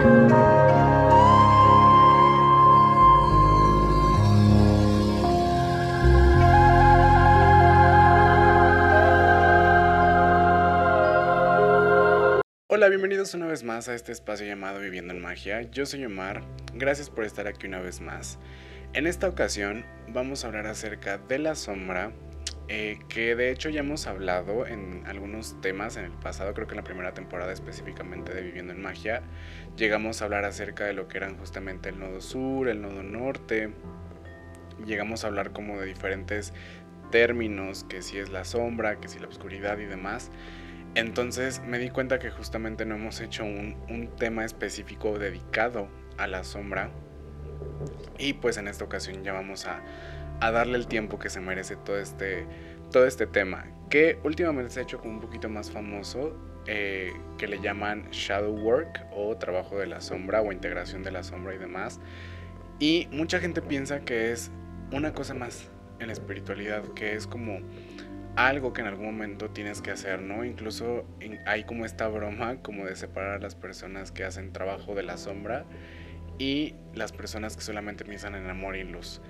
Hola, 0.00 0.10
bienvenidos 12.88 13.34
una 13.34 13.46
vez 13.46 13.64
más 13.64 13.88
a 13.88 13.94
este 13.96 14.12
espacio 14.12 14.46
llamado 14.46 14.78
Viviendo 14.78 15.12
en 15.12 15.20
Magia. 15.20 15.62
Yo 15.62 15.84
soy 15.84 16.04
Omar, 16.04 16.42
gracias 16.74 17.10
por 17.10 17.24
estar 17.24 17.48
aquí 17.48 17.66
una 17.66 17.80
vez 17.80 18.00
más. 18.00 18.38
En 18.92 19.08
esta 19.08 19.28
ocasión 19.28 19.84
vamos 20.06 20.44
a 20.44 20.46
hablar 20.46 20.68
acerca 20.68 21.18
de 21.18 21.40
la 21.40 21.56
sombra, 21.56 22.12
eh, 22.68 22.98
que 23.08 23.34
de 23.34 23.50
hecho 23.50 23.70
ya 23.70 23.80
hemos 23.80 24.06
hablado 24.06 24.66
en 24.66 25.02
algunos 25.06 25.60
temas 25.60 25.96
en 25.96 26.04
el 26.04 26.12
pasado, 26.12 26.52
creo 26.54 26.66
que 26.66 26.74
en 26.74 26.78
la 26.78 26.84
primera 26.84 27.14
temporada 27.14 27.52
específicamente 27.52 28.34
de 28.34 28.42
Viviendo 28.42 28.72
en 28.72 28.82
Magia, 28.82 29.22
llegamos 29.76 30.20
a 30.20 30.26
hablar 30.26 30.44
acerca 30.44 30.84
de 30.84 30.92
lo 30.92 31.08
que 31.08 31.16
eran 31.16 31.36
justamente 31.38 31.88
el 31.88 31.98
nodo 31.98 32.20
sur, 32.20 32.68
el 32.68 32.82
nodo 32.82 33.02
norte, 33.02 33.70
llegamos 34.84 35.24
a 35.24 35.28
hablar 35.28 35.52
como 35.52 35.78
de 35.80 35.86
diferentes 35.86 36.52
términos, 37.10 37.84
que 37.88 38.02
si 38.02 38.18
es 38.18 38.30
la 38.30 38.44
sombra, 38.44 39.00
que 39.00 39.08
si 39.08 39.18
la 39.18 39.28
oscuridad 39.28 39.78
y 39.78 39.86
demás. 39.86 40.30
Entonces 40.94 41.62
me 41.64 41.78
di 41.78 41.90
cuenta 41.90 42.18
que 42.18 42.30
justamente 42.30 42.84
no 42.84 42.96
hemos 42.96 43.20
hecho 43.20 43.44
un, 43.44 44.10
tema 44.18 44.44
específico 44.44 45.18
dedicado 45.18 45.88
a 46.16 46.26
la 46.26 46.44
sombra. 46.44 46.90
Y 48.18 48.34
pues 48.34 48.56
en 48.56 48.68
esta 48.68 48.84
ocasión 48.84 49.22
ya 49.22 49.32
vamos 49.32 49.66
a, 49.66 49.82
darle 50.40 50.78
el 50.78 50.86
tiempo 50.86 51.18
que 51.18 51.30
se 51.30 51.40
merece 51.40 51.76
todo 51.76 51.98
este, 51.98 52.46
todo 52.90 53.06
este 53.06 53.26
tema. 53.26 53.66
Que 53.90 54.18
últimamente 54.24 54.70
se 54.70 54.80
ha 54.80 54.82
hecho 54.82 54.98
como 54.98 55.14
un 55.14 55.20
poquito 55.20 55.48
más 55.48 55.70
famoso. 55.70 56.36
Eh, 56.70 57.14
que 57.38 57.48
le 57.48 57.60
llaman 57.60 58.10
shadow 58.10 58.52
work 58.52 59.06
o 59.10 59.34
trabajo 59.38 59.78
de 59.78 59.86
la 59.86 60.02
sombra 60.02 60.42
o 60.42 60.52
integración 60.52 61.02
de 61.02 61.10
la 61.10 61.22
sombra 61.22 61.54
y 61.54 61.58
demás. 61.58 61.98
Y 62.78 63.08
mucha 63.10 63.40
gente 63.40 63.62
piensa 63.62 64.00
que 64.00 64.32
es 64.32 64.50
una 64.92 65.14
cosa 65.14 65.32
más 65.32 65.70
en 65.98 66.08
la 66.08 66.12
espiritualidad, 66.12 66.82
que 66.94 67.14
es 67.14 67.26
como 67.26 67.60
algo 68.36 68.72
que 68.72 68.82
en 68.82 68.86
algún 68.86 69.06
momento 69.06 69.50
tienes 69.50 69.82
que 69.82 69.90
hacer, 69.90 70.20
¿no? 70.20 70.44
Incluso 70.44 71.04
hay 71.46 71.64
como 71.64 71.84
esta 71.84 72.06
broma 72.06 72.62
como 72.62 72.84
de 72.84 72.94
separar 72.94 73.36
a 73.36 73.38
las 73.38 73.54
personas 73.54 74.12
que 74.12 74.24
hacen 74.24 74.52
trabajo 74.52 74.94
de 74.94 75.02
la 75.02 75.16
sombra 75.16 75.64
y 76.38 76.74
las 76.94 77.10
personas 77.10 77.56
que 77.56 77.62
solamente 77.62 78.04
piensan 78.04 78.36
en 78.36 78.48
amor 78.48 78.76
y 78.76 78.84
luz. 78.84 79.20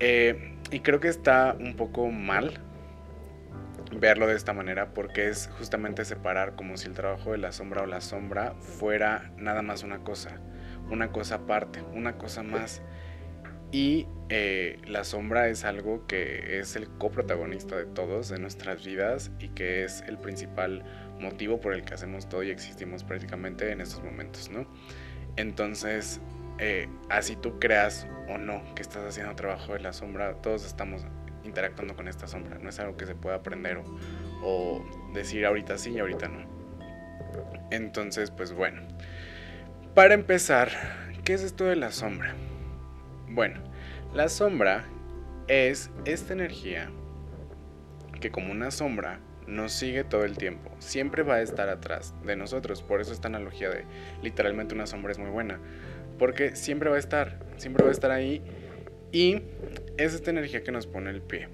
Eh, 0.00 0.56
y 0.70 0.80
creo 0.80 1.00
que 1.00 1.08
está 1.08 1.56
un 1.58 1.74
poco 1.76 2.08
mal 2.10 2.60
verlo 3.92 4.26
de 4.26 4.34
esta 4.34 4.52
manera 4.52 4.92
porque 4.92 5.28
es 5.28 5.50
justamente 5.58 6.04
separar 6.04 6.54
como 6.56 6.76
si 6.76 6.88
el 6.88 6.94
trabajo 6.94 7.32
de 7.32 7.38
la 7.38 7.52
sombra 7.52 7.82
o 7.82 7.86
la 7.86 8.00
sombra 8.00 8.54
fuera 8.60 9.32
nada 9.36 9.62
más 9.62 9.82
una 9.82 10.00
cosa, 10.04 10.40
una 10.90 11.10
cosa 11.10 11.36
aparte, 11.36 11.82
una 11.94 12.18
cosa 12.18 12.42
más. 12.42 12.82
Y 13.70 14.06
eh, 14.30 14.78
la 14.86 15.04
sombra 15.04 15.48
es 15.48 15.64
algo 15.64 16.06
que 16.06 16.58
es 16.58 16.74
el 16.76 16.88
coprotagonista 16.88 17.76
de 17.76 17.84
todos, 17.84 18.30
de 18.30 18.38
nuestras 18.38 18.84
vidas, 18.84 19.30
y 19.38 19.48
que 19.48 19.84
es 19.84 20.02
el 20.06 20.16
principal 20.16 20.82
motivo 21.20 21.60
por 21.60 21.74
el 21.74 21.82
que 21.82 21.94
hacemos 21.94 22.28
todo 22.28 22.42
y 22.42 22.50
existimos 22.50 23.04
prácticamente 23.04 23.70
en 23.70 23.82
estos 23.82 24.02
momentos, 24.02 24.50
¿no? 24.50 24.66
Entonces, 25.36 26.20
eh, 26.58 26.88
así 27.08 27.36
tú 27.36 27.58
creas 27.58 28.06
o 28.28 28.38
no 28.38 28.62
que 28.74 28.82
estás 28.82 29.04
haciendo 29.04 29.34
trabajo 29.34 29.74
de 29.74 29.80
la 29.80 29.92
sombra, 29.92 30.34
todos 30.42 30.64
estamos 30.66 31.06
interactuando 31.44 31.94
con 31.96 32.08
esta 32.08 32.26
sombra, 32.26 32.58
no 32.58 32.68
es 32.68 32.78
algo 32.78 32.96
que 32.96 33.06
se 33.06 33.14
pueda 33.14 33.36
aprender 33.36 33.78
o, 33.78 33.84
o 34.42 35.12
decir 35.14 35.46
ahorita 35.46 35.78
sí 35.78 35.92
y 35.92 35.98
ahorita 35.98 36.28
no. 36.28 36.46
Entonces, 37.70 38.30
pues 38.30 38.52
bueno, 38.52 38.82
para 39.94 40.14
empezar, 40.14 40.70
¿qué 41.24 41.34
es 41.34 41.42
esto 41.42 41.64
de 41.64 41.76
la 41.76 41.92
sombra? 41.92 42.34
Bueno, 43.28 43.60
la 44.14 44.28
sombra 44.28 44.84
es 45.48 45.90
esta 46.04 46.32
energía 46.32 46.90
que 48.20 48.30
como 48.30 48.52
una 48.52 48.70
sombra 48.70 49.20
nos 49.46 49.72
sigue 49.72 50.04
todo 50.04 50.24
el 50.24 50.36
tiempo, 50.36 50.70
siempre 50.78 51.22
va 51.22 51.36
a 51.36 51.40
estar 51.40 51.68
atrás 51.68 52.14
de 52.24 52.36
nosotros, 52.36 52.82
por 52.82 53.00
eso 53.00 53.12
esta 53.12 53.28
analogía 53.28 53.70
de 53.70 53.84
literalmente 54.22 54.74
una 54.74 54.86
sombra 54.86 55.12
es 55.12 55.18
muy 55.18 55.30
buena, 55.30 55.58
porque 56.18 56.56
siempre 56.56 56.90
va 56.90 56.96
a 56.96 56.98
estar, 56.98 57.38
siempre 57.56 57.84
va 57.84 57.90
a 57.90 57.92
estar 57.92 58.10
ahí 58.10 58.42
y 59.12 59.42
es 59.96 60.14
esta 60.14 60.30
energía 60.30 60.62
que 60.62 60.72
nos 60.72 60.86
pone 60.86 61.10
el 61.10 61.22
pie, 61.22 61.48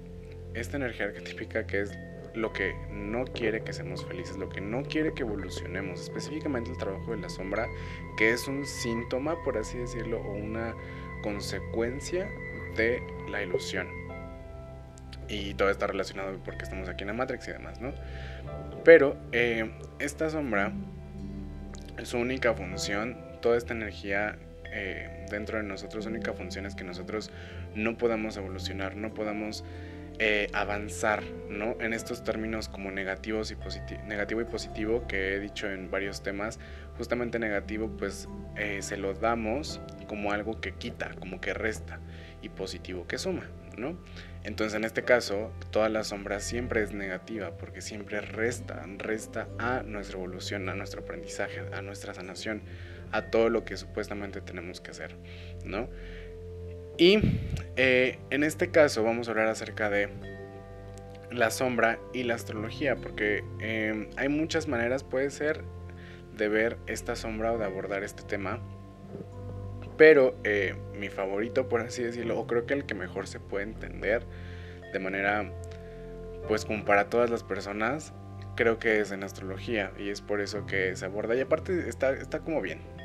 esta 0.53 0.77
energía 0.77 1.05
arquetípica 1.05 1.65
que 1.65 1.81
es 1.81 1.91
lo 2.35 2.51
que 2.51 2.75
no 2.91 3.25
quiere 3.25 3.63
que 3.63 3.73
seamos 3.73 4.05
felices, 4.05 4.37
lo 4.37 4.49
que 4.49 4.61
no 4.61 4.83
quiere 4.83 5.13
que 5.13 5.23
evolucionemos, 5.23 6.01
específicamente 6.01 6.69
el 6.69 6.77
trabajo 6.77 7.11
de 7.11 7.17
la 7.17 7.29
sombra, 7.29 7.67
que 8.17 8.31
es 8.31 8.47
un 8.47 8.65
síntoma, 8.65 9.41
por 9.43 9.57
así 9.57 9.77
decirlo, 9.77 10.19
o 10.21 10.33
una 10.33 10.75
consecuencia 11.23 12.29
de 12.75 13.01
la 13.29 13.41
ilusión. 13.41 13.87
Y 15.27 15.55
todo 15.55 15.69
está 15.69 15.87
relacionado 15.87 16.37
porque 16.43 16.63
estamos 16.63 16.87
aquí 16.87 17.03
en 17.03 17.07
la 17.07 17.13
Matrix 17.13 17.47
y 17.47 17.51
demás, 17.51 17.81
¿no? 17.81 17.93
Pero 18.83 19.17
eh, 19.31 19.71
esta 19.99 20.29
sombra, 20.29 20.71
su 22.03 22.17
única 22.17 22.53
función, 22.53 23.17
toda 23.41 23.57
esta 23.57 23.73
energía 23.73 24.37
eh, 24.71 25.25
dentro 25.29 25.57
de 25.57 25.63
nosotros, 25.63 26.05
única 26.05 26.33
función 26.33 26.65
es 26.65 26.75
que 26.75 26.83
nosotros 26.83 27.31
no 27.75 27.97
podamos 27.97 28.37
evolucionar, 28.37 28.95
no 28.95 29.13
podamos 29.13 29.63
eh, 30.19 30.47
avanzar, 30.53 31.23
¿no? 31.49 31.75
En 31.79 31.93
estos 31.93 32.23
términos 32.23 32.69
como 32.69 32.91
negativos 32.91 33.51
y 33.51 33.55
negativo 34.07 34.41
y 34.41 34.45
positivo 34.45 35.05
que 35.07 35.35
he 35.35 35.39
dicho 35.39 35.69
en 35.69 35.91
varios 35.91 36.23
temas, 36.23 36.59
justamente 36.97 37.37
negativo 37.39 37.89
pues 37.97 38.29
se 38.79 38.95
lo 38.95 39.13
damos 39.13 39.81
como 40.07 40.31
algo 40.31 40.61
que 40.61 40.71
quita, 40.71 41.11
como 41.19 41.41
que 41.41 41.53
resta, 41.53 41.99
y 42.45 42.49
positivo 42.49 43.07
que 43.07 43.17
suma, 43.17 43.49
¿no? 43.77 43.97
Entonces 44.43 44.75
en 44.75 44.83
este 44.83 45.03
caso, 45.03 45.51
toda 45.71 45.89
la 45.89 46.03
sombra 46.03 46.39
siempre 46.39 46.83
es 46.83 46.93
negativa 46.93 47.57
porque 47.57 47.81
siempre 47.81 48.21
resta, 48.21 48.85
resta 48.97 49.47
a 49.57 49.81
nuestra 49.81 50.17
evolución, 50.17 50.69
a 50.69 50.75
nuestro 50.75 51.01
aprendizaje, 51.01 51.63
a 51.73 51.81
nuestra 51.81 52.13
sanación, 52.13 52.61
a 53.15 53.31
todo 53.31 53.49
lo 53.49 53.63
que 53.63 53.77
supuestamente 53.77 54.41
tenemos 54.41 54.81
que 54.81 54.91
hacer, 54.91 55.15
¿no? 55.63 55.87
Y 56.97 57.19
eh, 57.77 58.19
en 58.29 58.43
este 58.43 58.71
caso 58.71 59.03
vamos 59.03 59.27
a 59.27 59.31
hablar 59.31 59.47
acerca 59.47 59.89
de 59.89 60.09
la 61.31 61.49
sombra 61.49 61.99
y 62.13 62.23
la 62.23 62.35
astrología, 62.35 62.95
porque 62.95 63.43
eh, 63.59 64.09
hay 64.17 64.29
muchas 64.29 64.67
maneras, 64.67 65.03
puede 65.03 65.29
ser, 65.29 65.63
de 66.37 66.49
ver 66.49 66.77
esta 66.87 67.15
sombra 67.15 67.53
o 67.53 67.57
de 67.57 67.65
abordar 67.65 68.03
este 68.03 68.23
tema. 68.23 68.59
Pero 69.97 70.35
eh, 70.43 70.75
mi 70.97 71.07
favorito, 71.07 71.69
por 71.69 71.81
así 71.81 72.03
decirlo, 72.03 72.37
o 72.37 72.47
creo 72.47 72.65
que 72.65 72.73
el 72.73 72.85
que 72.85 72.95
mejor 72.95 73.27
se 73.27 73.39
puede 73.39 73.63
entender 73.63 74.25
de 74.91 74.99
manera, 74.99 75.49
pues 76.49 76.65
como 76.65 76.83
para 76.83 77.09
todas 77.09 77.29
las 77.29 77.43
personas, 77.43 78.13
creo 78.57 78.77
que 78.77 78.99
es 78.99 79.11
en 79.11 79.23
astrología 79.23 79.93
y 79.97 80.09
es 80.09 80.19
por 80.21 80.41
eso 80.41 80.65
que 80.65 80.95
se 80.97 81.05
aborda. 81.05 81.35
Y 81.35 81.41
aparte 81.41 81.87
está, 81.87 82.11
está 82.11 82.39
como 82.39 82.61
bien 82.61 82.95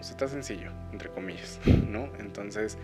está 0.00 0.28
sencillo, 0.28 0.70
entre 0.92 1.08
comillas, 1.10 1.60
¿no? 1.88 2.08
Entonces, 2.18 2.78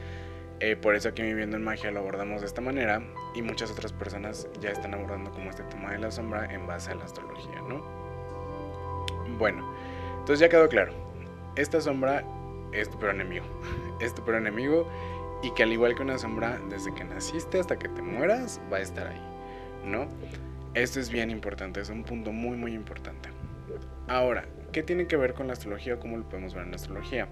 eh, 0.61 0.77
por 0.77 0.95
eso 0.95 1.09
aquí 1.09 1.23
Viviendo 1.23 1.57
en 1.57 1.63
Magia 1.63 1.91
lo 1.91 2.01
abordamos 2.01 2.41
de 2.41 2.47
esta 2.47 2.61
manera 2.61 3.03
y 3.35 3.43
muchas 3.43 3.71
otras 3.71 3.93
personas 3.93 4.49
ya 4.61 4.71
están 4.71 4.95
abordando 4.95 5.31
como 5.31 5.51
este 5.51 5.63
tema 5.65 5.93
de 5.93 5.99
la 5.99 6.11
sombra 6.11 6.53
en 6.53 6.67
base 6.67 6.91
a 6.91 6.95
la 6.95 7.05
astrología, 7.05 7.61
¿no? 7.69 7.83
Bueno, 9.39 9.73
entonces 10.19 10.41
ya 10.41 10.49
quedó 10.49 10.69
claro. 10.69 10.93
Esta 11.57 11.81
sombra 11.81 12.25
es 12.73 12.91
tu 12.91 12.99
peor 12.99 13.15
enemigo. 13.15 13.47
Es 14.01 14.15
tu 14.15 14.23
peor 14.23 14.37
enemigo 14.37 14.89
y 15.43 15.51
que 15.55 15.65
al 15.65 15.73
igual 15.73 15.97
que 15.97 16.03
una 16.03 16.19
sombra, 16.19 16.61
desde 16.71 16.95
que 16.95 17.03
naciste 17.03 17.59
hasta 17.59 17.77
que 17.77 17.89
te 17.89 18.01
mueras, 18.01 18.61
va 18.73 18.77
a 18.77 18.81
estar 18.81 19.09
ahí, 19.09 19.21
¿no? 19.85 20.07
Esto 20.75 21.01
es 21.01 21.11
bien 21.11 21.31
importante, 21.31 21.81
es 21.81 21.91
un 21.91 22.05
punto 22.05 22.31
muy, 22.31 22.57
muy 22.57 22.75
importante. 22.75 23.31
Ahora, 24.07 24.45
¿qué 24.73 24.83
tiene 24.83 25.07
que 25.07 25.17
ver 25.17 25.35
con 25.35 25.47
la 25.47 25.53
astrología 25.55 25.95
o 25.95 26.01
cómo 26.01 26.17
lo 26.17 26.29
podemos 26.29 26.55
ver 26.55 26.65
en 26.65 26.71
la 26.71 26.77
astrología? 26.77 27.29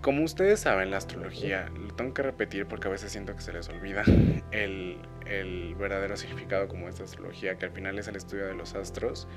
Como 0.00 0.24
ustedes 0.24 0.60
saben, 0.60 0.90
la 0.90 0.96
astrología, 0.96 1.68
lo 1.68 1.88
tengo 1.94 2.14
que 2.14 2.22
repetir 2.22 2.66
porque 2.66 2.88
a 2.88 2.90
veces 2.90 3.12
siento 3.12 3.34
que 3.34 3.42
se 3.42 3.52
les 3.52 3.68
olvida 3.68 4.02
el, 4.50 4.98
el 5.26 5.74
verdadero 5.74 6.16
significado 6.16 6.68
como 6.68 6.88
esta 6.88 7.04
astrología, 7.04 7.56
que 7.58 7.66
al 7.66 7.72
final 7.72 7.98
es 7.98 8.08
el 8.08 8.16
estudio 8.16 8.46
de 8.46 8.54
los 8.54 8.74
astros 8.74 9.28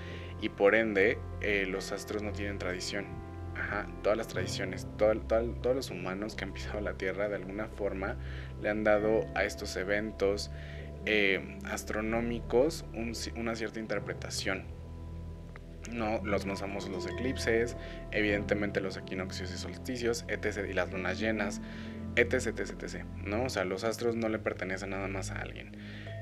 y 0.41 0.50
por 0.50 0.75
ende 0.75 1.17
eh, 1.41 1.65
los 1.67 1.91
astros 1.91 2.23
no 2.23 2.31
tienen 2.31 2.59
tradición 2.59 3.23
todas 4.01 4.17
las 4.17 4.27
tradiciones, 4.27 4.88
todos 4.97 5.75
los 5.75 5.89
humanos 5.89 6.35
que 6.35 6.44
han 6.44 6.53
pisado 6.53 6.81
la 6.81 6.94
Tierra 6.94 7.29
de 7.29 7.35
alguna 7.35 7.67
forma 7.67 8.17
le 8.61 8.69
han 8.69 8.83
dado 8.83 9.25
a 9.35 9.44
estos 9.44 9.75
eventos 9.75 10.51
eh, 11.06 11.59
astronómicos 11.65 12.85
una 13.35 13.56
cierta 13.56 13.79
interpretación. 13.79 14.65
No, 15.91 16.21
los 16.24 16.45
más 16.45 16.62
famosos 16.62 16.89
los 16.89 17.06
eclipses, 17.07 17.75
evidentemente 18.12 18.81
los 18.81 18.97
equinoccios 18.97 19.53
y 19.53 19.57
solsticios, 19.57 20.25
etc. 20.27 20.65
y 20.69 20.74
las 20.74 20.91
lunas 20.91 21.19
llenas, 21.19 21.62
etc, 22.15 22.47
etc, 22.47 22.83
etc. 22.83 23.06
¿no? 23.24 23.44
O 23.44 23.50
sea, 23.50 23.65
los 23.65 23.83
astros 23.83 24.15
no 24.15 24.30
le 24.30 24.39
pertenecen 24.39 24.91
nada 24.91 25.07
más 25.07 25.31
a 25.31 25.39
alguien. 25.39 25.75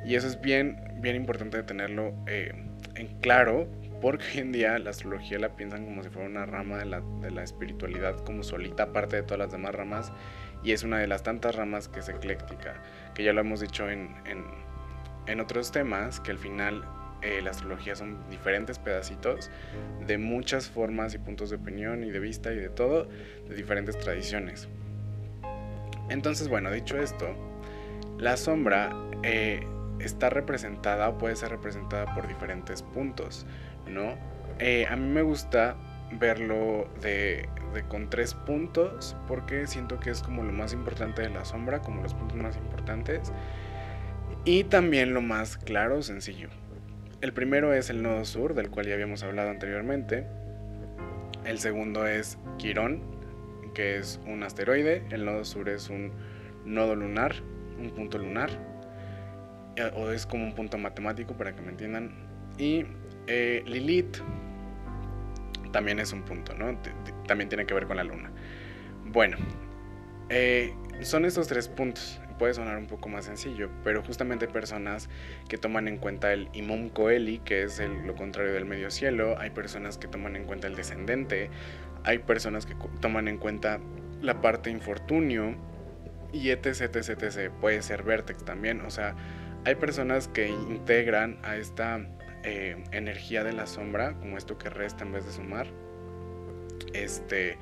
Y 0.05 0.15
eso 0.15 0.27
es 0.27 0.41
bien, 0.41 0.77
bien 0.95 1.15
importante 1.15 1.61
tenerlo 1.63 2.13
eh, 2.27 2.53
en 2.95 3.07
claro 3.19 3.67
porque 4.01 4.25
hoy 4.33 4.39
en 4.39 4.51
día 4.51 4.79
la 4.79 4.89
astrología 4.89 5.37
la 5.37 5.55
piensan 5.55 5.85
como 5.85 6.03
si 6.03 6.09
fuera 6.09 6.27
una 6.27 6.45
rama 6.45 6.77
de 6.77 6.85
la, 6.85 7.01
de 7.21 7.29
la 7.29 7.43
espiritualidad 7.43 8.17
como 8.23 8.41
solita 8.41 8.83
aparte 8.83 9.17
de 9.17 9.23
todas 9.23 9.39
las 9.39 9.51
demás 9.51 9.75
ramas 9.75 10.11
y 10.63 10.71
es 10.71 10.83
una 10.83 10.97
de 10.97 11.07
las 11.07 11.23
tantas 11.23 11.55
ramas 11.55 11.87
que 11.87 11.99
es 11.99 12.09
ecléctica, 12.09 12.81
que 13.13 13.23
ya 13.23 13.33
lo 13.33 13.41
hemos 13.41 13.61
dicho 13.61 13.89
en, 13.89 14.15
en, 14.25 14.43
en 15.27 15.39
otros 15.39 15.71
temas, 15.71 16.19
que 16.19 16.31
al 16.31 16.37
final 16.37 16.83
eh, 17.21 17.41
la 17.41 17.51
astrología 17.51 17.95
son 17.95 18.17
diferentes 18.29 18.79
pedacitos 18.79 19.51
de 20.05 20.17
muchas 20.17 20.69
formas 20.69 21.13
y 21.13 21.19
puntos 21.19 21.49
de 21.49 21.57
opinión 21.57 22.03
y 22.03 22.09
de 22.09 22.19
vista 22.19 22.51
y 22.51 22.55
de 22.55 22.69
todo, 22.69 23.07
de 23.47 23.55
diferentes 23.55 23.97
tradiciones. 23.97 24.67
Entonces, 26.09 26.47
bueno, 26.47 26.71
dicho 26.71 26.97
esto, 26.97 27.27
la 28.17 28.37
sombra 28.37 28.91
eh, 29.23 29.65
está 29.99 30.29
representada 30.29 31.09
o 31.09 31.17
puede 31.17 31.35
ser 31.35 31.49
representada 31.49 32.13
por 32.15 32.27
diferentes 32.27 32.81
puntos, 32.81 33.45
¿no? 33.87 34.15
Eh, 34.59 34.85
a 34.89 34.95
mí 34.95 35.07
me 35.07 35.21
gusta 35.21 35.75
verlo 36.13 36.89
con 37.87 38.09
tres 38.09 38.33
puntos 38.33 39.15
porque 39.27 39.65
siento 39.65 39.97
que 39.99 40.09
es 40.09 40.21
como 40.21 40.43
lo 40.43 40.51
más 40.51 40.73
importante 40.73 41.21
de 41.21 41.29
la 41.29 41.45
sombra, 41.45 41.81
como 41.81 42.01
los 42.01 42.13
puntos 42.13 42.37
más 42.37 42.57
importantes 42.57 43.31
y 44.43 44.63
también 44.63 45.13
lo 45.13 45.21
más 45.21 45.57
claro, 45.57 46.01
sencillo. 46.01 46.49
El 47.21 47.33
primero 47.33 47.71
es 47.71 47.91
el 47.91 48.01
nodo 48.01 48.25
sur, 48.25 48.55
del 48.55 48.71
cual 48.71 48.87
ya 48.87 48.95
habíamos 48.95 49.21
hablado 49.21 49.51
anteriormente. 49.51 50.25
El 51.45 51.59
segundo 51.59 52.07
es 52.07 52.39
Quirón, 52.57 53.03
que 53.75 53.97
es 53.97 54.19
un 54.25 54.41
asteroide. 54.41 55.03
El 55.11 55.25
nodo 55.25 55.45
sur 55.45 55.69
es 55.69 55.91
un 55.91 56.11
nodo 56.65 56.95
lunar, 56.95 57.35
un 57.79 57.91
punto 57.91 58.17
lunar. 58.17 58.49
Eh, 59.75 59.91
o 59.95 60.09
es 60.09 60.25
como 60.25 60.45
un 60.45 60.55
punto 60.55 60.79
matemático, 60.79 61.37
para 61.37 61.55
que 61.55 61.61
me 61.61 61.69
entiendan. 61.69 62.11
Y 62.57 62.85
eh, 63.27 63.61
Lilith 63.67 64.17
también 65.71 65.99
es 65.99 66.13
un 66.13 66.23
punto, 66.23 66.55
¿no? 66.55 66.75
También 67.27 67.49
tiene 67.49 67.67
que 67.67 67.75
ver 67.75 67.85
con 67.85 67.97
la 67.97 68.03
luna. 68.03 68.31
Bueno, 69.05 69.37
eh, 70.29 70.73
son 71.01 71.25
estos 71.25 71.47
tres 71.47 71.67
puntos 71.67 72.19
puede 72.41 72.55
sonar 72.55 72.75
un 72.79 72.87
poco 72.87 73.07
más 73.07 73.25
sencillo, 73.25 73.69
pero 73.83 74.01
justamente 74.01 74.47
hay 74.47 74.51
personas 74.51 75.09
que 75.47 75.59
toman 75.59 75.87
en 75.87 75.99
cuenta 75.99 76.33
el 76.33 76.49
Imum 76.53 76.89
Coeli, 76.89 77.37
que 77.37 77.61
es 77.61 77.79
lo 77.79 78.15
contrario 78.15 78.51
del 78.51 78.65
medio 78.65 78.89
cielo, 78.89 79.37
hay 79.37 79.51
personas 79.51 79.99
que 79.99 80.07
toman 80.07 80.35
en 80.35 80.45
cuenta 80.45 80.65
el 80.65 80.75
descendente, 80.75 81.51
hay 82.03 82.17
personas 82.17 82.65
que 82.65 82.75
toman 82.99 83.27
en 83.27 83.37
cuenta 83.37 83.79
la 84.23 84.41
parte 84.41 84.71
infortunio 84.71 85.55
y 86.33 86.49
etc, 86.49 86.65
etc, 86.95 87.09
etc. 87.21 87.51
Puede 87.61 87.83
ser 87.83 88.01
Vertex 88.01 88.43
también, 88.43 88.81
o 88.81 88.89
sea, 88.89 89.15
hay 89.63 89.75
personas 89.75 90.27
que 90.27 90.47
integran 90.47 91.37
a 91.43 91.57
esta 91.57 92.07
eh, 92.41 92.83
energía 92.91 93.43
de 93.43 93.53
la 93.53 93.67
sombra, 93.67 94.15
como 94.15 94.39
esto 94.39 94.57
que 94.57 94.71
resta 94.71 95.03
en 95.03 95.11
vez 95.11 95.27
de 95.27 95.31
sumar, 95.31 95.67
este 96.93 97.59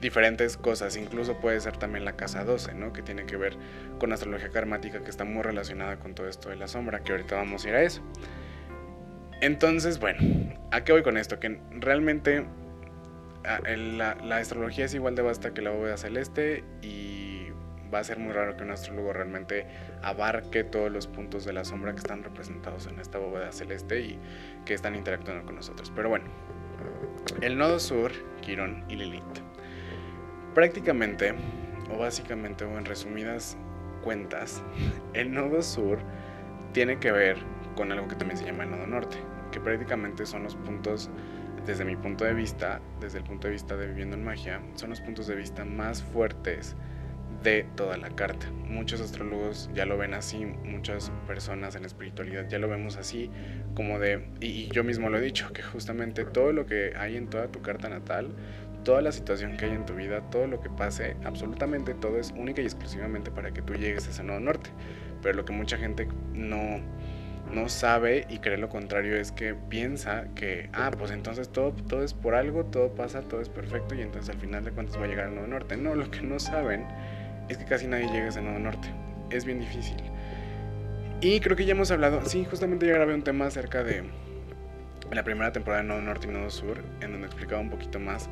diferentes 0.00 0.56
cosas, 0.56 0.96
incluso 0.96 1.38
puede 1.38 1.60
ser 1.60 1.76
también 1.76 2.04
la 2.04 2.12
casa 2.12 2.44
12, 2.44 2.74
¿no? 2.74 2.92
que 2.92 3.02
tiene 3.02 3.26
que 3.26 3.36
ver 3.36 3.56
con 3.98 4.12
astrología 4.12 4.50
karmática, 4.50 5.02
que 5.02 5.10
está 5.10 5.24
muy 5.24 5.42
relacionada 5.42 5.98
con 5.98 6.14
todo 6.14 6.28
esto 6.28 6.50
de 6.50 6.56
la 6.56 6.68
sombra, 6.68 7.00
que 7.00 7.12
ahorita 7.12 7.36
vamos 7.36 7.64
a 7.64 7.68
ir 7.68 7.74
a 7.74 7.82
eso. 7.82 8.02
Entonces, 9.40 9.98
bueno, 9.98 10.18
¿a 10.70 10.84
qué 10.84 10.92
voy 10.92 11.02
con 11.02 11.16
esto? 11.16 11.38
Que 11.38 11.60
realmente 11.70 12.44
la, 13.76 14.16
la 14.16 14.36
astrología 14.36 14.84
es 14.84 14.94
igual 14.94 15.14
de 15.14 15.22
vasta 15.22 15.54
que 15.54 15.62
la 15.62 15.70
bóveda 15.70 15.96
celeste 15.96 16.64
y 16.82 17.48
va 17.92 18.00
a 18.00 18.04
ser 18.04 18.18
muy 18.18 18.32
raro 18.32 18.56
que 18.56 18.64
un 18.64 18.70
astrólogo 18.70 19.12
realmente 19.12 19.66
abarque 20.02 20.64
todos 20.64 20.90
los 20.90 21.06
puntos 21.06 21.44
de 21.44 21.52
la 21.52 21.64
sombra 21.64 21.92
que 21.92 21.98
están 21.98 22.22
representados 22.22 22.86
en 22.86 22.98
esta 22.98 23.18
bóveda 23.18 23.52
celeste 23.52 24.00
y 24.00 24.18
que 24.64 24.74
están 24.74 24.94
interactuando 24.94 25.44
con 25.44 25.54
nosotros. 25.54 25.92
Pero 25.94 26.08
bueno, 26.08 26.26
el 27.40 27.56
nodo 27.56 27.78
sur, 27.78 28.12
Quirón 28.40 28.84
y 28.88 28.96
Lilith 28.96 29.47
Prácticamente, 30.54 31.34
o 31.92 31.98
básicamente, 31.98 32.64
o 32.64 32.78
en 32.78 32.84
resumidas 32.84 33.56
cuentas, 34.02 34.62
el 35.14 35.32
nodo 35.32 35.62
sur 35.62 35.98
tiene 36.72 36.98
que 36.98 37.12
ver 37.12 37.36
con 37.76 37.92
algo 37.92 38.08
que 38.08 38.16
también 38.16 38.38
se 38.38 38.44
llama 38.44 38.64
el 38.64 38.70
nodo 38.70 38.86
norte, 38.86 39.16
que 39.52 39.60
prácticamente 39.60 40.26
son 40.26 40.42
los 40.42 40.56
puntos, 40.56 41.10
desde 41.66 41.84
mi 41.84 41.96
punto 41.96 42.24
de 42.24 42.34
vista, 42.34 42.80
desde 43.00 43.18
el 43.18 43.24
punto 43.24 43.46
de 43.46 43.52
vista 43.52 43.76
de 43.76 43.86
viviendo 43.86 44.16
en 44.16 44.24
magia, 44.24 44.60
son 44.74 44.90
los 44.90 45.00
puntos 45.00 45.26
de 45.26 45.36
vista 45.36 45.64
más 45.64 46.02
fuertes 46.02 46.76
de 47.42 47.64
toda 47.76 47.96
la 47.96 48.10
carta. 48.10 48.50
Muchos 48.66 49.00
astrólogos 49.00 49.70
ya 49.74 49.86
lo 49.86 49.96
ven 49.96 50.14
así, 50.14 50.44
muchas 50.44 51.12
personas 51.26 51.76
en 51.76 51.84
espiritualidad 51.84 52.48
ya 52.48 52.58
lo 52.58 52.68
vemos 52.68 52.96
así, 52.96 53.30
como 53.74 53.98
de, 53.98 54.28
y, 54.40 54.68
yo 54.68 54.82
mismo 54.82 55.08
lo 55.08 55.18
he 55.18 55.20
dicho, 55.20 55.52
que 55.52 55.62
justamente 55.62 56.24
todo 56.24 56.52
lo 56.52 56.66
que 56.66 56.94
hay 56.96 57.16
en 57.16 57.28
toda 57.28 57.48
tu 57.48 57.62
carta 57.62 57.88
natal 57.88 58.34
toda 58.88 59.02
la 59.02 59.12
situación 59.12 59.58
que 59.58 59.66
hay 59.66 59.72
en 59.72 59.84
tu 59.84 59.92
vida, 59.92 60.22
todo 60.30 60.46
lo 60.46 60.62
que 60.62 60.70
pase, 60.70 61.14
absolutamente 61.22 61.92
todo 61.92 62.18
es 62.18 62.32
única 62.34 62.62
y 62.62 62.64
exclusivamente 62.64 63.30
para 63.30 63.50
que 63.50 63.60
tú 63.60 63.74
llegues 63.74 64.06
a 64.06 64.10
ese 64.12 64.22
nodo 64.22 64.40
norte. 64.40 64.70
Pero 65.20 65.36
lo 65.36 65.44
que 65.44 65.52
mucha 65.52 65.76
gente 65.76 66.08
no, 66.32 66.80
no 67.52 67.68
sabe 67.68 68.26
y 68.30 68.38
cree 68.38 68.56
lo 68.56 68.70
contrario 68.70 69.14
es 69.16 69.30
que 69.30 69.52
piensa 69.52 70.28
que, 70.34 70.70
ah, 70.72 70.90
pues 70.98 71.10
entonces 71.10 71.50
todo, 71.50 71.72
todo 71.72 72.02
es 72.02 72.14
por 72.14 72.34
algo, 72.34 72.64
todo 72.64 72.94
pasa, 72.94 73.20
todo 73.20 73.42
es 73.42 73.50
perfecto 73.50 73.94
y 73.94 74.00
entonces 74.00 74.34
al 74.34 74.40
final 74.40 74.64
de 74.64 74.70
cuentas 74.70 74.98
va 74.98 75.04
a 75.04 75.08
llegar 75.08 75.26
al 75.26 75.34
nodo 75.34 75.48
norte. 75.48 75.76
No, 75.76 75.94
lo 75.94 76.10
que 76.10 76.22
no 76.22 76.38
saben 76.38 76.86
es 77.50 77.58
que 77.58 77.66
casi 77.66 77.86
nadie 77.86 78.06
llega 78.06 78.24
a 78.24 78.28
ese 78.28 78.40
nodo 78.40 78.58
norte. 78.58 78.88
Es 79.28 79.44
bien 79.44 79.60
difícil. 79.60 79.98
Y 81.20 81.40
creo 81.40 81.58
que 81.58 81.66
ya 81.66 81.72
hemos 81.72 81.90
hablado, 81.90 82.24
sí, 82.24 82.46
justamente 82.48 82.86
ya 82.86 82.94
grabé 82.94 83.12
un 83.12 83.22
tema 83.22 83.48
acerca 83.48 83.84
de 83.84 84.04
la 85.12 85.24
primera 85.24 85.52
temporada 85.52 85.82
de 85.82 85.88
Nodo 85.88 86.00
Norte 86.00 86.26
y 86.26 86.30
Nodo 86.30 86.48
Sur, 86.48 86.82
en 87.02 87.12
donde 87.12 87.26
explicaba 87.26 87.60
un 87.60 87.68
poquito 87.68 87.98
más 87.98 88.30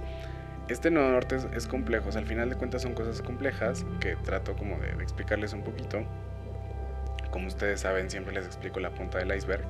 este 0.69 0.91
nodo 0.91 1.11
norte 1.11 1.37
es, 1.55 1.67
complejo, 1.67 2.11
al 2.17 2.27
final 2.27 2.51
de 2.51 2.57
cuentas 2.57 2.83
son 2.83 2.95
cosas 2.95 3.23
complejas 3.23 3.87
que 4.01 4.17
trato 4.17 4.57
como 4.57 4.79
de, 4.79 4.91
explicarles 5.03 5.53
un 5.53 5.63
poquito. 5.63 6.05
Como 7.31 7.49
ustedes 7.49 7.81
saben, 7.81 8.11
siempre 8.11 8.35
les 8.35 8.47
explico 8.47 8.81
la 8.81 8.91
punta 8.91 9.19
del 9.19 9.35
iceberg 9.37 9.65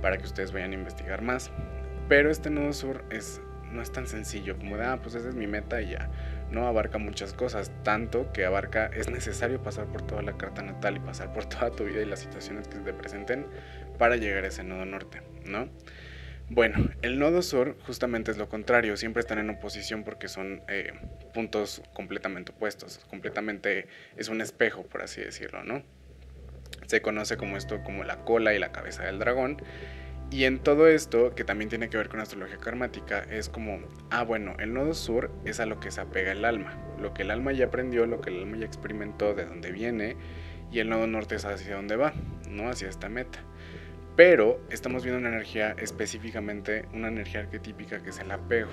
para 0.00 0.16
que 0.16 0.24
ustedes 0.24 0.52
vayan 0.52 0.72
a 0.72 0.74
investigar 0.74 1.22
más. 1.22 1.50
Pero 2.08 2.30
este 2.30 2.50
nodo 2.50 2.72
sur 2.72 3.04
es, 3.10 3.40
no 3.70 3.82
es 3.82 3.92
tan 3.92 4.06
sencillo 4.06 4.56
como 4.56 4.76
de, 4.76 4.86
ah, 4.86 4.98
pues 5.02 5.14
esa 5.14 5.28
es 5.28 5.34
mi 5.34 5.46
meta 5.46 5.82
y 5.82 5.90
ya. 5.90 6.08
No 6.50 6.66
abarca 6.66 6.98
muchas 6.98 7.32
cosas, 7.32 7.70
tanto 7.84 8.32
que 8.32 8.44
abarca, 8.44 8.86
es 8.86 9.10
necesario 9.10 9.62
pasar 9.62 9.86
por 9.86 10.02
toda 10.02 10.22
la 10.22 10.36
carta 10.36 10.62
natal 10.62 10.96
y 10.96 11.00
pasar 11.00 11.32
por 11.32 11.44
toda 11.46 11.70
tu 11.70 11.84
vida 11.84 12.00
y 12.00 12.06
las 12.06 12.20
situaciones 12.20 12.66
que 12.66 12.78
te 12.78 12.92
presenten 12.92 13.46
para 13.98 14.16
llegar 14.16 14.44
a 14.44 14.48
ese 14.48 14.64
nodo 14.64 14.84
norte, 14.86 15.22
¿no? 15.44 15.68
Bueno, 16.52 16.90
el 17.02 17.20
nodo 17.20 17.42
sur 17.42 17.76
justamente 17.86 18.32
es 18.32 18.36
lo 18.36 18.48
contrario, 18.48 18.96
siempre 18.96 19.20
están 19.20 19.38
en 19.38 19.50
oposición 19.50 20.02
porque 20.02 20.26
son 20.26 20.62
eh, 20.66 20.92
puntos 21.32 21.80
completamente 21.92 22.50
opuestos, 22.50 22.98
completamente 23.08 23.86
es 24.16 24.28
un 24.28 24.40
espejo, 24.40 24.82
por 24.82 25.02
así 25.02 25.20
decirlo, 25.20 25.62
¿no? 25.62 25.84
Se 26.88 27.02
conoce 27.02 27.36
como 27.36 27.56
esto 27.56 27.84
como 27.84 28.02
la 28.02 28.24
cola 28.24 28.52
y 28.52 28.58
la 28.58 28.72
cabeza 28.72 29.04
del 29.04 29.20
dragón. 29.20 29.62
Y 30.32 30.42
en 30.42 30.58
todo 30.58 30.88
esto, 30.88 31.36
que 31.36 31.44
también 31.44 31.70
tiene 31.70 31.88
que 31.88 31.96
ver 31.96 32.08
con 32.08 32.18
astrología 32.18 32.58
karmática, 32.58 33.20
es 33.30 33.48
como, 33.48 33.78
ah, 34.10 34.24
bueno, 34.24 34.56
el 34.58 34.74
nodo 34.74 34.92
sur 34.94 35.30
es 35.44 35.60
a 35.60 35.66
lo 35.66 35.78
que 35.78 35.92
se 35.92 36.00
apega 36.00 36.32
el 36.32 36.44
alma, 36.44 36.76
lo 37.00 37.14
que 37.14 37.22
el 37.22 37.30
alma 37.30 37.52
ya 37.52 37.66
aprendió, 37.66 38.06
lo 38.06 38.20
que 38.20 38.30
el 38.30 38.40
alma 38.40 38.56
ya 38.56 38.66
experimentó, 38.66 39.34
de 39.34 39.44
dónde 39.44 39.70
viene, 39.70 40.16
y 40.72 40.80
el 40.80 40.88
nodo 40.88 41.06
norte 41.06 41.36
es 41.36 41.44
hacia 41.44 41.76
dónde 41.76 41.94
va, 41.94 42.12
¿no? 42.48 42.68
Hacia 42.68 42.88
esta 42.88 43.08
meta. 43.08 43.38
Pero 44.20 44.60
estamos 44.68 45.02
viendo 45.02 45.18
una 45.18 45.30
energía 45.30 45.74
específicamente, 45.78 46.84
una 46.92 47.08
energía 47.08 47.40
arquetípica 47.40 48.02
que 48.02 48.10
es 48.10 48.18
el 48.18 48.30
apego, 48.30 48.68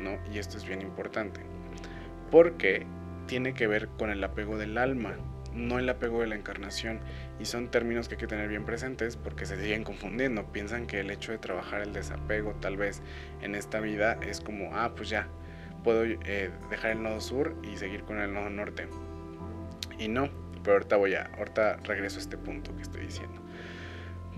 ¿no? 0.00 0.18
Y 0.34 0.40
esto 0.40 0.56
es 0.56 0.66
bien 0.66 0.82
importante. 0.82 1.40
Porque 2.32 2.84
tiene 3.28 3.54
que 3.54 3.68
ver 3.68 3.86
con 3.96 4.10
el 4.10 4.24
apego 4.24 4.58
del 4.58 4.76
alma, 4.76 5.14
no 5.54 5.78
el 5.78 5.88
apego 5.88 6.22
de 6.22 6.26
la 6.26 6.34
encarnación. 6.34 6.98
Y 7.38 7.44
son 7.44 7.70
términos 7.70 8.08
que 8.08 8.16
hay 8.16 8.18
que 8.18 8.26
tener 8.26 8.48
bien 8.48 8.64
presentes 8.64 9.16
porque 9.16 9.46
se 9.46 9.56
siguen 9.62 9.84
confundiendo. 9.84 10.50
Piensan 10.50 10.88
que 10.88 10.98
el 10.98 11.12
hecho 11.12 11.30
de 11.30 11.38
trabajar 11.38 11.80
el 11.82 11.92
desapego 11.92 12.54
tal 12.54 12.76
vez 12.76 13.00
en 13.40 13.54
esta 13.54 13.78
vida 13.78 14.18
es 14.20 14.40
como, 14.40 14.74
ah, 14.74 14.94
pues 14.96 15.10
ya, 15.10 15.28
puedo 15.84 16.02
eh, 16.06 16.50
dejar 16.70 16.90
el 16.90 17.04
nodo 17.04 17.20
sur 17.20 17.54
y 17.62 17.76
seguir 17.76 18.02
con 18.02 18.18
el 18.18 18.34
nodo 18.34 18.50
norte. 18.50 18.88
Y 19.96 20.08
no, 20.08 20.28
pero 20.64 20.78
ahorita 20.78 20.96
voy 20.96 21.14
a, 21.14 21.30
ahorita 21.38 21.76
regreso 21.84 22.18
a 22.18 22.22
este 22.22 22.36
punto 22.36 22.74
que 22.74 22.82
estoy 22.82 23.02
diciendo. 23.02 23.47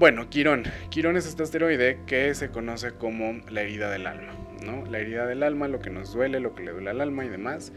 Bueno, 0.00 0.30
Quirón. 0.30 0.64
Quirón 0.88 1.18
es 1.18 1.26
este 1.26 1.42
asteroide 1.42 1.98
que 2.06 2.34
se 2.34 2.48
conoce 2.48 2.92
como 2.92 3.38
la 3.50 3.60
herida 3.60 3.90
del 3.90 4.06
alma, 4.06 4.32
¿no? 4.64 4.86
La 4.86 4.98
herida 4.98 5.26
del 5.26 5.42
alma, 5.42 5.68
lo 5.68 5.80
que 5.80 5.90
nos 5.90 6.14
duele, 6.14 6.40
lo 6.40 6.54
que 6.54 6.62
le 6.62 6.70
duele 6.70 6.88
al 6.88 7.02
alma 7.02 7.26
y 7.26 7.28
demás. 7.28 7.70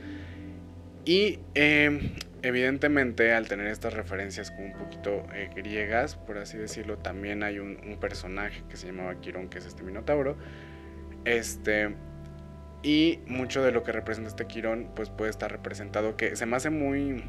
Y 1.04 1.40
em, 1.54 2.12
evidentemente 2.42 3.34
al 3.34 3.50
tener 3.50 3.68
estas 3.68 3.94
referencias 3.94 4.52
como 4.52 4.68
un 4.68 4.72
poquito 4.72 5.26
eh, 5.34 5.50
griegas, 5.54 6.16
por 6.16 6.38
así 6.38 6.58
decirlo, 6.58 6.98
también 6.98 7.44
hay 7.44 7.60
un, 7.60 7.78
un, 7.86 8.00
personaje 8.00 8.64
que 8.70 8.78
se 8.78 8.88
llamaba 8.88 9.20
Quirón, 9.20 9.50
que 9.50 9.58
es 9.58 9.66
este 9.66 9.84
Minotauro. 9.84 10.38
Este, 11.26 11.94
y 12.84 13.20
mucho 13.28 13.62
de 13.62 13.74
lo 13.74 13.84
que 13.84 13.92
representa 13.92 14.30
este 14.30 14.48
Quirón, 14.48 14.92
pues 14.96 15.10
puede 15.10 15.30
estar 15.30 15.52
representado, 15.52 16.16
que 16.16 16.38
se 16.38 16.46
me 16.46 16.56
hace 16.56 16.70
muy 16.70 17.22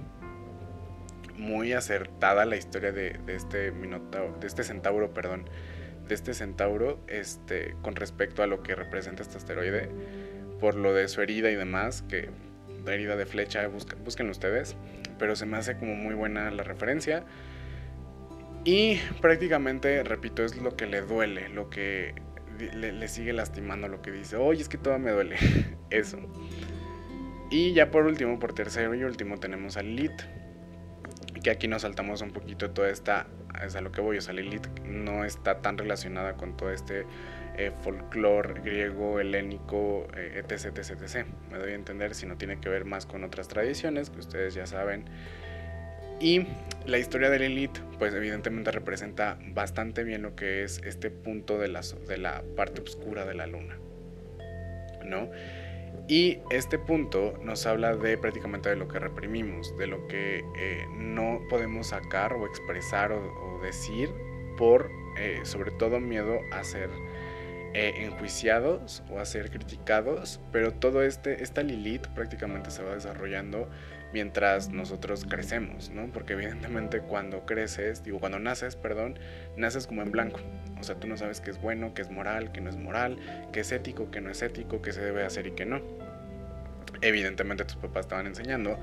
muy 1.36 1.72
acertada 1.72 2.44
la 2.44 2.56
historia 2.56 2.92
de, 2.92 3.18
este 3.26 3.70
Minotauro, 3.72 4.36
de 4.40 4.46
este 4.46 4.64
centauro, 4.64 5.12
perdón, 5.12 5.48
de 6.08 6.14
este 6.14 6.34
centauro 6.34 7.00
este, 7.08 7.74
con 7.82 7.96
respecto 7.96 8.42
a 8.42 8.46
lo 8.46 8.62
que 8.62 8.74
representa 8.74 9.22
este 9.22 9.38
asteroide, 9.38 9.88
por 10.60 10.74
lo 10.74 10.94
de 10.94 11.08
su 11.08 11.22
herida 11.22 11.50
y 11.50 11.56
demás, 11.56 12.02
que 12.02 12.30
la 12.84 12.94
herida 12.94 13.16
de 13.16 13.26
flecha, 13.26 13.66
busquen 13.68 14.28
ustedes, 14.28 14.76
pero 15.18 15.36
se 15.36 15.46
me 15.46 15.56
hace 15.56 15.76
como 15.76 15.94
muy 15.94 16.14
buena 16.14 16.50
la 16.50 16.62
referencia. 16.62 17.24
Y 18.64 18.98
prácticamente, 19.20 20.02
repito, 20.02 20.44
es 20.44 20.56
lo 20.56 20.76
que 20.76 20.86
le 20.86 21.02
duele, 21.02 21.48
lo 21.50 21.68
que 21.68 22.14
le, 22.58 23.08
sigue 23.08 23.32
lastimando, 23.32 23.88
lo 23.88 24.00
que 24.00 24.10
dice, 24.10 24.36
oye, 24.36 24.62
es 24.62 24.68
que 24.68 24.78
todo 24.78 24.98
me 24.98 25.10
duele, 25.10 25.36
eso. 25.90 26.18
Y 27.50 27.72
ya 27.74 27.90
por 27.90 28.06
último, 28.06 28.38
por 28.38 28.54
tercero 28.54 28.94
y 28.94 29.04
último, 29.04 29.38
tenemos 29.38 29.76
a 29.76 29.82
Lilith, 29.82 30.22
que 31.44 31.50
aquí 31.50 31.68
nos 31.68 31.82
saltamos 31.82 32.22
un 32.22 32.32
poquito 32.32 32.70
toda 32.70 32.88
esta, 32.88 33.26
es 33.64 33.76
a 33.76 33.82
lo 33.82 33.92
que 33.92 34.00
voy, 34.00 34.16
o 34.16 34.20
sea, 34.20 34.32
Lilith 34.32 34.66
no 34.80 35.24
está 35.24 35.60
tan 35.60 35.76
relacionada 35.76 36.34
con 36.34 36.56
todo 36.56 36.72
este 36.72 37.04
eh, 37.58 37.70
folclore 37.82 38.62
griego, 38.62 39.20
helénico, 39.20 40.08
eh, 40.16 40.42
etc, 40.42 40.78
etc. 40.78 41.26
Me 41.52 41.58
doy 41.58 41.72
a 41.72 41.74
entender 41.74 42.14
si 42.14 42.26
no 42.26 42.38
tiene 42.38 42.58
que 42.60 42.70
ver 42.70 42.86
más 42.86 43.04
con 43.04 43.24
otras 43.24 43.46
tradiciones, 43.46 44.08
que 44.08 44.20
ustedes 44.20 44.54
ya 44.54 44.66
saben. 44.66 45.04
Y 46.18 46.46
la 46.86 46.96
historia 46.96 47.28
de 47.28 47.38
Lilith, 47.38 47.78
pues 47.98 48.14
evidentemente 48.14 48.70
representa 48.70 49.36
bastante 49.48 50.02
bien 50.02 50.22
lo 50.22 50.34
que 50.34 50.64
es 50.64 50.80
este 50.82 51.10
punto 51.10 51.58
de 51.58 51.68
la, 51.68 51.82
de 52.08 52.16
la 52.16 52.42
parte 52.56 52.80
oscura 52.80 53.26
de 53.26 53.34
la 53.34 53.46
luna, 53.46 53.76
¿no? 55.04 55.28
Y 56.06 56.40
este 56.50 56.78
punto 56.78 57.34
nos 57.42 57.66
habla 57.66 57.96
de 57.96 58.18
prácticamente 58.18 58.68
de 58.68 58.76
lo 58.76 58.88
que 58.88 58.98
reprimimos, 58.98 59.76
de 59.78 59.86
lo 59.86 60.06
que 60.06 60.44
eh, 60.56 60.86
no 60.92 61.40
podemos 61.48 61.88
sacar 61.88 62.34
o 62.34 62.46
expresar 62.46 63.12
o, 63.12 63.60
decir 63.62 64.10
por 64.58 64.90
eh, 65.18 65.40
sobre 65.44 65.70
todo 65.70 66.00
miedo 66.00 66.38
a 66.52 66.62
ser 66.64 66.90
eh, 67.72 68.04
enjuiciados 68.04 69.02
o 69.10 69.18
a 69.18 69.24
ser 69.24 69.50
criticados, 69.50 70.40
pero 70.52 70.74
todo 70.74 71.02
este, 71.02 71.42
esta 71.42 71.62
Lilith 71.62 72.06
prácticamente 72.08 72.70
se 72.70 72.82
va 72.82 72.94
desarrollando 72.94 73.68
mientras 74.14 74.70
nosotros 74.70 75.26
crecemos, 75.28 75.90
¿no? 75.90 76.06
Porque 76.06 76.34
evidentemente 76.34 77.00
cuando 77.00 77.44
creces, 77.44 78.04
digo, 78.04 78.20
cuando 78.20 78.38
naces, 78.38 78.76
perdón, 78.76 79.18
naces 79.56 79.88
como 79.88 80.02
en 80.02 80.12
blanco. 80.12 80.38
O 80.78 80.84
sea, 80.84 80.94
tú 80.94 81.08
no 81.08 81.16
sabes 81.16 81.40
qué 81.40 81.50
es 81.50 81.60
bueno, 81.60 81.94
qué 81.94 82.02
es 82.02 82.10
moral, 82.12 82.52
qué 82.52 82.60
no 82.60 82.70
es 82.70 82.76
moral, 82.76 83.18
qué 83.52 83.60
es 83.60 83.72
ético, 83.72 84.12
qué 84.12 84.20
no 84.20 84.30
es 84.30 84.40
ético, 84.40 84.80
qué 84.80 84.92
se 84.92 85.00
debe 85.00 85.24
hacer 85.24 85.48
y 85.48 85.50
qué 85.50 85.66
no. 85.66 85.82
Evidentemente 87.00 87.64
tus 87.64 87.74
papás 87.74 88.06
te 88.06 88.14
van 88.14 88.28
enseñando, 88.28 88.78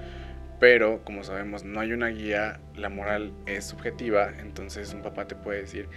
pero 0.60 1.02
como 1.06 1.24
sabemos 1.24 1.64
no 1.64 1.80
hay 1.80 1.94
una 1.94 2.10
guía, 2.10 2.60
la 2.76 2.90
moral 2.90 3.32
es 3.46 3.64
subjetiva, 3.64 4.34
entonces 4.38 4.94
un 4.94 5.02
papá 5.02 5.28
te 5.28 5.36
puede 5.36 5.62
decir, 5.62 5.88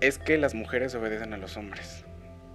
es 0.00 0.18
que 0.18 0.36
las 0.36 0.54
mujeres 0.54 0.96
obedecen 0.96 1.32
a 1.32 1.36
los 1.36 1.56
hombres 1.56 2.04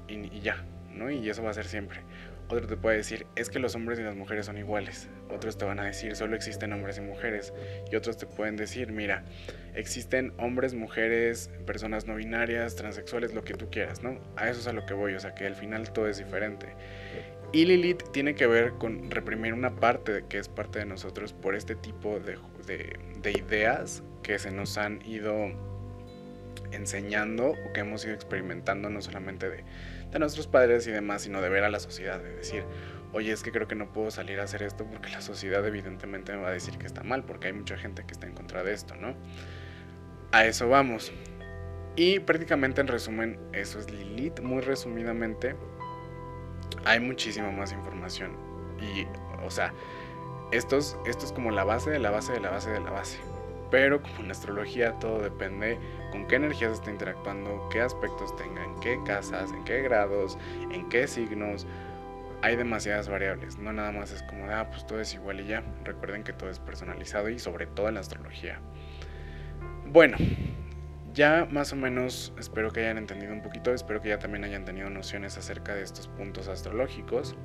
y, 0.10 0.16
y 0.36 0.42
ya, 0.42 0.58
¿no? 0.94 1.10
Y 1.10 1.30
eso 1.30 1.44
va 1.44 1.52
a 1.52 1.54
ser 1.54 1.66
siempre. 1.66 2.02
Otro 2.50 2.66
te 2.66 2.78
puede 2.78 2.98
decir, 2.98 3.28
es 3.36 3.52
que 3.52 3.60
los 3.60 3.76
hombres 3.76 4.00
y 4.00 4.02
las 4.02 4.16
mujeres 4.16 4.48
son 4.48 4.58
iguales. 4.58 5.08
Otros 5.30 5.58
te 5.58 5.66
van 5.66 5.80
a 5.80 5.86
decir, 5.86 6.16
solo 6.16 6.36
existen 6.36 6.74
hombres 6.74 6.98
y 6.98 7.02
mujeres. 7.02 7.54
Y 7.92 7.96
otros 7.96 8.18
te 8.18 8.26
pueden 8.26 8.56
decir, 8.56 8.92
mira, 8.92 9.24
existen 9.76 10.34
hombres, 10.40 10.74
mujeres, 10.74 11.52
personas 11.68 12.08
no 12.08 12.16
binarias, 12.16 12.76
transexuales, 12.76 13.36
lo 13.36 13.44
que 13.44 13.54
tú 13.54 13.70
quieras, 13.70 14.02
¿no? 14.02 14.20
A 14.36 14.50
eso 14.50 14.62
es 14.62 14.68
a 14.68 14.74
lo 14.74 14.84
que 14.88 14.96
voy, 14.96 15.14
o 15.14 15.20
sea 15.20 15.36
que 15.36 15.46
al 15.46 15.56
final 15.56 15.94
todo 15.94 16.08
es 16.08 16.18
diferente. 16.18 16.74
Y 17.52 17.66
Lilith 17.66 18.04
tiene 18.12 18.34
que 18.34 18.48
ver 18.48 18.72
con 18.74 19.12
reprimir 19.12 19.54
una 19.54 19.76
parte 19.76 20.26
que 20.28 20.40
es 20.40 20.50
parte 20.50 20.80
de 20.80 20.86
nosotros 20.86 21.34
por 21.34 21.54
este 21.54 21.76
tipo 21.76 22.20
de, 22.20 22.38
de 23.22 23.32
ideas 23.32 24.02
que 24.24 24.40
se 24.40 24.50
nos 24.50 24.78
han 24.80 25.06
ido 25.06 25.69
enseñando 26.72 27.52
o 27.52 27.74
que 27.74 27.82
hemos 27.82 28.06
ido 28.06 28.14
experimentando 28.14 28.90
no 28.90 29.02
solamente 29.02 29.50
de 29.50 29.64
de 30.12 30.20
nuestros 30.20 30.48
padres 30.48 30.88
y 30.88 30.92
demás, 30.92 31.24
sino 31.24 31.42
de 31.42 31.50
ver 31.50 31.64
a 31.64 31.70
la 31.70 31.80
sociedad, 31.80 32.20
de 32.20 32.36
decir, 32.36 32.64
oye, 33.14 33.32
es 33.32 33.44
que 33.44 33.52
creo 33.52 33.68
que 33.68 33.76
no 33.76 33.92
puedo 33.92 34.12
salir 34.12 34.40
a 34.40 34.44
hacer 34.44 34.64
esto 34.64 34.86
porque 34.86 35.10
la 35.10 35.22
sociedad 35.22 35.66
evidentemente 35.66 36.32
me 36.34 36.42
va 36.42 36.50
a 36.50 36.52
decir 36.52 36.78
que 36.78 36.88
está 36.88 37.04
mal, 37.04 37.24
porque 37.24 37.48
hay 37.48 37.54
mucha 37.54 37.78
gente 37.78 38.04
que 38.06 38.14
está 38.14 38.28
en 38.28 38.34
contra 38.34 38.64
de 38.64 38.74
esto, 38.74 38.96
¿no? 38.96 39.16
A 40.32 40.46
eso 40.46 40.68
vamos. 40.68 41.12
Y 41.96 42.20
prácticamente 42.20 42.82
en 42.82 42.88
resumen, 42.88 43.40
eso 43.54 43.80
es 43.80 43.92
Lilith, 43.92 44.40
muy 44.42 44.62
resumidamente. 44.62 45.56
Hay 46.86 47.00
muchísima 47.00 47.52
más 47.52 47.72
información. 47.72 48.32
Y, 48.80 49.06
o 49.44 49.52
sea, 49.52 49.74
esto 50.52 50.78
es, 50.78 50.98
esto 51.06 51.26
es 51.26 51.34
como 51.34 51.52
la 51.52 51.64
base 51.64 51.90
de 51.90 52.00
la 52.00 52.12
base 52.12 52.32
de 52.34 52.40
la 52.40 52.52
base 52.52 52.70
de 52.70 52.80
la 52.80 52.92
base. 52.92 53.20
Pero 53.72 54.02
como 54.02 54.24
en 54.24 54.32
astrología 54.32 54.94
todo 55.00 55.22
depende 55.22 55.78
con 56.12 56.28
qué 56.28 56.36
energías 56.36 56.74
está 56.74 56.90
interactuando, 56.90 57.68
qué 57.72 57.82
aspectos 57.82 58.36
tenga, 58.36 58.64
en 58.64 58.80
qué 58.80 59.00
casas, 59.06 59.52
en 59.52 59.64
qué 59.64 59.82
grados, 59.82 60.38
en 60.72 60.90
qué 60.90 61.08
signos. 61.08 61.68
Hay 62.42 62.56
demasiadas 62.56 63.10
variables, 63.10 63.58
no 63.58 63.74
nada 63.74 63.92
más 63.92 64.12
es 64.12 64.24
como 64.24 64.50
ah, 64.50 64.70
pues 64.70 64.88
todo 64.88 65.02
es 65.02 65.14
igual 65.14 65.42
y 65.42 65.48
ya. 65.48 65.64
Recuerden 65.84 66.24
que 66.24 66.34
todo 66.34 66.50
es 66.50 66.60
personalizado 66.60 67.30
y 67.30 67.38
sobre 67.38 67.68
todo 67.68 67.90
en 67.90 67.96
la 67.96 68.00
astrología. 68.00 68.60
Bueno, 69.86 70.18
ya 71.14 71.48
más 71.52 71.74
o 71.74 71.76
menos 71.76 72.34
espero 72.40 72.72
que 72.72 72.82
hayan 72.82 72.98
entendido 72.98 73.34
un 73.34 73.42
poquito, 73.42 73.74
espero 73.74 74.02
que 74.02 74.10
ya 74.10 74.20
también 74.20 74.44
hayan 74.46 74.66
tenido 74.66 74.90
nociones 74.90 75.38
acerca 75.38 75.76
de 75.76 75.84
estos 75.84 76.08
puntos 76.08 76.48
astrológicos 76.48 77.36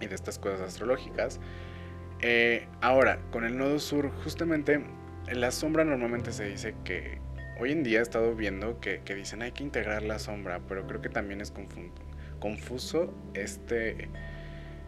y 0.00 0.06
de 0.06 0.14
estas 0.14 0.38
cosas 0.38 0.60
astrológicas. 0.60 1.40
Eh, 2.20 2.68
ahora, 2.80 3.18
con 3.30 3.44
el 3.44 3.56
nodo 3.56 3.78
sur, 3.78 4.10
justamente 4.22 4.74
en 4.74 4.99
la 5.34 5.50
sombra 5.50 5.84
normalmente 5.84 6.32
se 6.32 6.44
dice 6.44 6.74
que 6.84 7.18
hoy 7.58 7.72
en 7.72 7.82
día 7.82 8.00
he 8.00 8.02
estado 8.02 8.34
viendo 8.34 8.80
que, 8.80 9.00
dicen 9.14 9.42
hay 9.42 9.52
que 9.52 9.62
integrar 9.62 10.02
la 10.02 10.18
sombra, 10.18 10.60
pero 10.68 10.86
creo 10.86 11.00
que 11.00 11.08
también 11.08 11.40
es 11.40 11.52
confuso 12.38 13.14
este, 13.34 14.08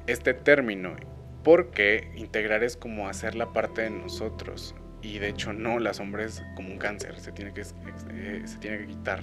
este 0.06 0.34
término, 0.34 0.96
porque 1.44 2.10
integrar 2.16 2.64
es 2.64 2.76
como 2.76 3.08
hacer 3.08 3.34
la 3.34 3.52
parte 3.52 3.82
de 3.82 3.90
nosotros. 3.90 4.74
Y 5.02 5.18
de 5.18 5.28
hecho 5.28 5.52
no, 5.52 5.78
la 5.80 5.94
sombra 5.94 6.24
es 6.24 6.42
como 6.54 6.70
un 6.70 6.78
cáncer, 6.78 7.18
se 7.18 7.32
tiene 7.32 7.52
que, 7.52 7.62
eh, 7.62 8.42
se 8.44 8.58
tiene 8.58 8.78
que 8.78 8.86
quitar, 8.86 9.20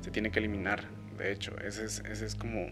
se 0.00 0.10
tiene 0.10 0.30
que 0.30 0.40
eliminar. 0.40 0.84
De 1.16 1.32
hecho, 1.32 1.56
ese 1.64 1.84
es, 1.84 2.02
ese 2.10 2.26
es 2.26 2.34
como 2.34 2.66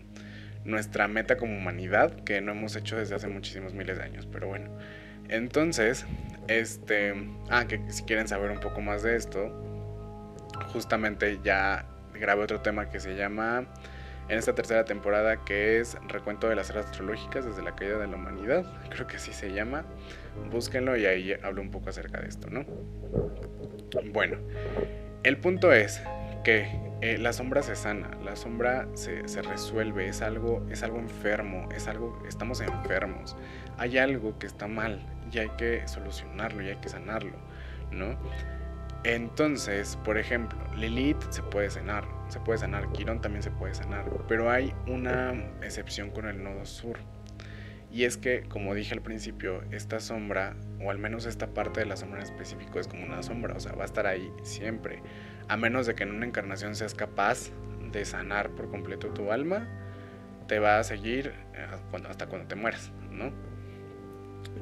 nuestra 0.64 1.08
meta 1.08 1.36
como 1.36 1.56
humanidad 1.56 2.14
que 2.24 2.40
no 2.40 2.52
hemos 2.52 2.76
hecho 2.76 2.96
desde 2.96 3.14
hace 3.14 3.28
muchísimos 3.28 3.72
miles 3.72 3.98
de 3.98 4.04
años. 4.04 4.26
Pero 4.30 4.48
bueno, 4.48 4.70
entonces 5.30 6.06
este, 6.48 7.14
ah, 7.48 7.66
que 7.66 7.80
si 7.90 8.02
quieren 8.02 8.28
saber 8.28 8.50
un 8.50 8.60
poco 8.60 8.80
más 8.80 9.02
de 9.02 9.16
esto, 9.16 9.50
justamente 10.72 11.38
ya 11.42 11.86
grabé 12.14 12.42
otro 12.42 12.60
tema 12.60 12.90
que 12.90 13.00
se 13.00 13.16
llama 13.16 13.66
en 14.28 14.38
esta 14.38 14.54
tercera 14.54 14.84
temporada 14.84 15.44
que 15.44 15.80
es 15.80 15.96
Recuento 16.08 16.48
de 16.48 16.54
las 16.54 16.70
eras 16.70 16.86
astrológicas 16.86 17.44
desde 17.44 17.62
la 17.62 17.74
caída 17.74 17.98
de 17.98 18.06
la 18.06 18.16
humanidad, 18.16 18.64
creo 18.90 19.06
que 19.06 19.16
así 19.16 19.32
se 19.32 19.52
llama. 19.52 19.84
Búsquenlo 20.50 20.96
y 20.96 21.06
ahí 21.06 21.34
hablo 21.42 21.62
un 21.62 21.70
poco 21.70 21.90
acerca 21.90 22.20
de 22.20 22.28
esto, 22.28 22.48
¿no? 22.50 22.64
Bueno, 24.12 24.38
el 25.24 25.36
punto 25.38 25.72
es 25.72 26.00
que 26.44 26.68
eh, 27.00 27.18
la 27.18 27.32
sombra 27.32 27.62
se 27.62 27.74
sana, 27.74 28.10
la 28.24 28.36
sombra 28.36 28.86
se, 28.94 29.26
se, 29.28 29.42
resuelve, 29.42 30.08
es 30.08 30.22
algo, 30.22 30.66
es 30.70 30.82
algo 30.82 30.98
enfermo, 30.98 31.68
es 31.74 31.88
algo, 31.88 32.22
estamos 32.28 32.60
enfermos, 32.60 33.36
hay 33.78 33.98
algo 33.98 34.38
que 34.38 34.46
está 34.46 34.66
mal, 34.68 35.04
y 35.32 35.38
hay 35.38 35.50
que 35.50 35.86
solucionarlo 35.86 36.62
y 36.62 36.68
hay 36.68 36.76
que 36.76 36.88
sanarlo, 36.88 37.36
¿no? 37.90 38.16
Entonces, 39.04 39.96
por 40.04 40.18
ejemplo, 40.18 40.58
Lilith 40.76 41.22
se 41.30 41.42
puede 41.42 41.70
sanar, 41.70 42.04
se 42.28 42.38
puede 42.40 42.58
sanar, 42.58 42.92
Quirón 42.92 43.20
también 43.20 43.42
se 43.42 43.50
puede 43.50 43.74
sanar, 43.74 44.04
pero 44.28 44.50
hay 44.50 44.74
una 44.86 45.32
excepción 45.62 46.10
con 46.10 46.26
el 46.26 46.42
nodo 46.42 46.66
sur. 46.66 46.98
Y 47.90 48.04
es 48.04 48.16
que, 48.16 48.42
como 48.42 48.74
dije 48.74 48.94
al 48.94 49.00
principio, 49.00 49.62
esta 49.72 49.98
sombra, 49.98 50.54
o 50.80 50.90
al 50.90 50.98
menos 50.98 51.26
esta 51.26 51.48
parte 51.48 51.80
de 51.80 51.86
la 51.86 51.96
sombra 51.96 52.20
en 52.20 52.26
específico, 52.26 52.78
es 52.78 52.86
como 52.86 53.04
una 53.04 53.22
sombra, 53.22 53.54
o 53.56 53.60
sea, 53.60 53.72
va 53.72 53.82
a 53.82 53.86
estar 53.86 54.06
ahí 54.06 54.30
siempre. 54.42 55.02
A 55.48 55.56
menos 55.56 55.86
de 55.86 55.94
que 55.94 56.04
en 56.04 56.14
una 56.14 56.26
encarnación 56.26 56.76
seas 56.76 56.94
capaz 56.94 57.50
de 57.90 58.04
sanar 58.04 58.50
por 58.50 58.70
completo 58.70 59.08
tu 59.08 59.32
alma, 59.32 59.66
te 60.46 60.58
va 60.58 60.78
a 60.78 60.84
seguir 60.84 61.32
eh, 61.54 61.66
hasta 62.08 62.26
cuando 62.26 62.46
te 62.46 62.54
mueras, 62.54 62.92
¿no? 63.10 63.32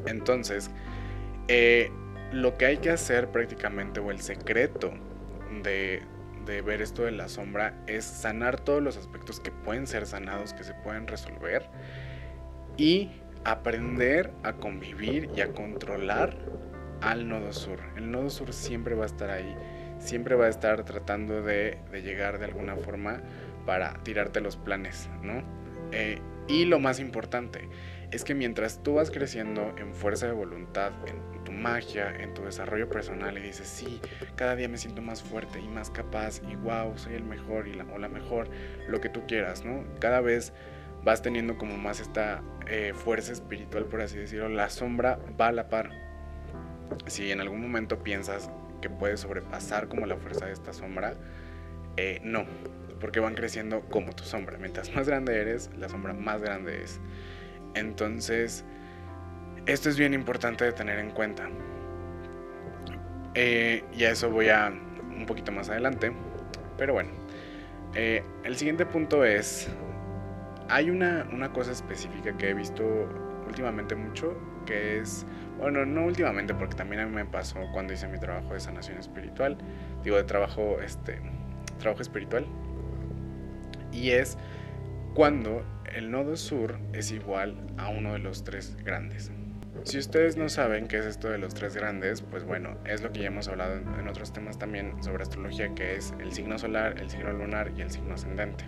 Entonces, 0.07 0.71
eh, 1.49 1.91
lo 2.33 2.57
que 2.59 2.67
hay 2.67 2.77
que 2.79 2.91
hacer 2.91 3.29
prácticamente, 3.31 4.01
o 4.01 4.11
el 4.11 4.21
secreto 4.21 4.93
de, 5.63 6.03
ver 6.63 6.81
esto 6.81 7.05
de 7.05 7.13
la 7.13 7.29
sombra, 7.29 7.75
es 7.87 8.05
sanar 8.05 8.61
todos 8.61 8.83
los 8.83 8.97
aspectos 8.97 9.41
que 9.41 9.51
pueden 9.51 9.87
ser 9.87 10.07
sanados, 10.07 10.53
que 10.55 10.65
se 10.65 10.75
pueden 10.75 11.07
resolver, 11.07 11.67
y 12.77 13.11
aprender 13.45 14.31
a 14.43 14.55
convivir 14.55 15.31
y 15.35 15.41
a 15.41 15.53
controlar 15.53 16.37
al 17.01 17.29
nodo 17.29 17.53
sur. 17.53 17.81
El 17.97 18.11
nodo 18.11 18.31
sur 18.31 18.53
siempre 18.53 18.95
va 18.95 19.05
a 19.05 19.07
estar 19.07 19.31
ahí, 19.31 19.55
siempre 19.99 20.35
va 20.35 20.47
a 20.47 20.49
estar 20.49 20.85
tratando 20.85 21.43
de, 21.43 21.79
llegar 21.93 22.39
de 22.39 22.47
alguna 22.47 22.77
forma 22.77 23.21
para 23.67 23.95
tirarte 24.03 24.41
los 24.41 24.57
planes, 24.57 25.09
¿no? 25.23 25.43
Eh, 25.93 26.21
y 26.47 26.65
lo 26.65 26.79
más 26.79 26.99
importante 26.99 27.69
es 28.11 28.25
que 28.25 28.35
mientras 28.35 28.83
tú 28.83 28.95
vas 28.95 29.11
creciendo 29.11 29.75
en 29.77 29.95
fuerza 29.95 30.27
de 30.27 30.33
voluntad, 30.33 30.93
en 31.07 31.45
tu 31.45 31.53
magia, 31.53 32.15
en 32.21 32.35
tu 32.35 32.43
desarrollo 32.43 32.89
personal 32.89 33.37
y 33.37 33.43
dices, 33.43 33.67
sí, 33.67 34.01
cada 34.37 34.57
día 34.57 34.69
me 34.69 34.79
siento 34.79 35.03
más 35.03 35.23
fuerte 35.23 35.61
y 35.61 35.69
más 35.69 35.91
capaz 35.91 36.41
y 36.49 36.57
wow, 36.57 36.97
soy 36.97 37.15
el 37.15 37.25
mejor 37.25 37.69
y 37.69 37.79
o 37.79 37.99
la 37.99 38.09
mejor, 38.09 38.49
lo 38.89 39.01
que 39.01 39.09
tú 39.09 39.27
quieras, 39.27 39.65
¿no? 39.65 39.85
Cada 40.01 40.21
vez 40.21 40.53
vas 41.05 41.23
teniendo 41.23 41.59
como 41.59 41.77
más 41.77 42.01
esta 42.01 42.43
eh, 42.67 42.93
fuerza 42.95 43.33
espiritual, 43.33 43.85
por 43.85 44.01
así 44.01 44.19
decirlo, 44.19 44.49
la 44.49 44.71
sombra 44.71 45.19
va 45.41 45.49
a 45.49 45.53
la 45.53 45.69
par. 45.69 45.91
Si 47.07 47.31
en 47.31 47.41
algún 47.41 47.61
momento 47.61 48.03
piensas 48.03 48.51
que 48.81 48.89
puedes 48.89 49.21
sobrepasar 49.21 49.89
como 49.89 50.07
la 50.07 50.17
fuerza 50.17 50.47
de 50.47 50.53
esta 50.53 50.73
sombra, 50.73 51.15
eh, 51.97 52.21
no, 52.23 52.47
porque 53.01 53.21
van 53.21 53.35
creciendo 53.35 53.83
como 53.83 54.13
tu 54.13 54.25
sombra. 54.25 54.59
Mientras 54.59 54.95
más 54.95 55.09
grande 55.09 55.41
eres, 55.41 55.71
la 55.77 55.89
sombra 55.89 56.15
más 56.15 56.41
grande 56.43 56.83
es. 56.83 57.01
Entonces, 57.75 58.65
esto 59.67 59.89
es 59.89 59.99
bien 59.99 60.15
importante 60.15 60.65
de 60.65 60.73
tener 60.73 60.99
en 60.99 61.11
cuenta. 61.11 61.49
Eh, 63.35 63.85
y 63.93 64.05
a 64.05 64.11
eso 64.11 64.31
voy 64.31 64.49
a 64.49 64.73
un 65.17 65.27
poquito 65.27 65.53
más 65.53 65.69
adelante. 65.69 66.13
Pero 66.77 66.95
bueno, 66.95 67.11
eh, 67.95 68.23
el 68.45 68.57
siguiente 68.57 68.87
punto 68.87 69.25
es, 69.25 69.69
hay 70.69 70.91
una, 70.91 71.29
una 71.33 71.53
cosa 71.53 71.73
específica 71.73 72.37
que 72.37 72.51
he 72.51 72.55
visto 72.55 72.85
últimamente 73.47 73.95
mucho, 73.95 74.37
que 74.67 74.99
es, 74.99 75.27
bueno, 75.59 75.85
no 75.87 76.05
últimamente, 76.05 76.55
porque 76.55 76.77
también 76.77 77.03
a 77.03 77.07
mí 77.07 77.15
me 77.15 77.25
pasó 77.25 77.59
cuando 77.73 77.93
hice 77.93 78.07
mi 78.09 78.19
trabajo 78.19 78.55
de 78.55 78.61
sanación 78.61 78.99
espiritual, 78.99 79.59
digo, 80.05 80.17
de 80.17 80.25
trabajo, 80.25 80.79
este, 80.81 81.21
trabajo 81.79 82.03
espiritual, 82.03 82.47
y 83.91 84.11
es 84.11 84.37
cuando 85.19 85.65
el 85.97 86.13
nodo 86.13 86.37
sur 86.37 86.79
es 86.93 87.11
igual 87.11 87.57
a 87.77 87.89
uno 87.89 88.13
de 88.13 88.21
los 88.21 88.45
tres 88.45 88.77
grandes. 88.85 89.33
Si 89.83 89.99
ustedes 89.99 90.37
no 90.37 90.49
saben 90.49 90.87
qué 90.87 90.99
es 90.99 91.07
esto 91.07 91.29
de 91.29 91.39
los 91.39 91.55
tres 91.55 91.75
grandes, 91.75 92.23
pues 92.23 92.45
bueno, 92.45 92.79
es 92.85 93.03
lo 93.03 93.11
que 93.11 93.23
ya 93.23 93.27
hemos 93.27 93.49
hablado 93.49 93.79
en 93.99 94.07
otros 94.07 94.33
temas 94.33 94.61
también 94.61 95.03
sobre 95.03 95.25
astrología, 95.25 95.75
que 95.75 95.97
es 95.97 96.15
el 96.21 96.31
signo 96.31 96.57
solar, 96.57 97.01
el 97.01 97.11
signo 97.11 97.33
lunar 97.33 97.73
y 97.77 97.81
el 97.81 97.91
signo 97.91 98.15
ascendente. 98.15 98.65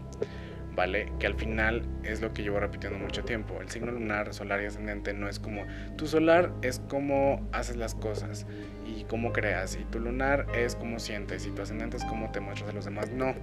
¿Vale? 0.75 1.13
Que 1.21 1.29
al 1.29 1.35
final 1.35 1.87
es 2.03 2.21
lo 2.21 2.33
que 2.33 2.43
llevo 2.43 2.59
repitiendo 2.59 2.99
mucho 2.99 3.23
tiempo. 3.23 3.61
El 3.61 3.69
signo 3.69 3.93
lunar, 3.93 4.35
solar 4.35 4.61
y 4.61 4.67
ascendente 4.67 5.15
no 5.15 5.29
es 5.29 5.39
como... 5.39 5.65
Tu 5.97 6.09
solar 6.09 6.53
es 6.63 6.81
cómo 6.89 7.49
haces 7.53 7.77
las 7.77 7.95
cosas 7.95 8.45
y 8.85 9.05
cómo 9.05 9.33
creas. 9.33 9.79
Y 9.81 9.85
tu 9.85 10.01
lunar 10.01 10.47
es 10.53 10.75
cómo 10.75 10.99
sientes. 10.99 11.47
Y 11.47 11.51
tu 11.51 11.63
ascendente 11.63 11.97
es 11.97 12.05
cómo 12.07 12.33
te 12.33 12.41
muestras 12.41 12.71
a 12.71 12.73
los 12.73 12.85
demás. 12.87 13.11
No, 13.11 13.35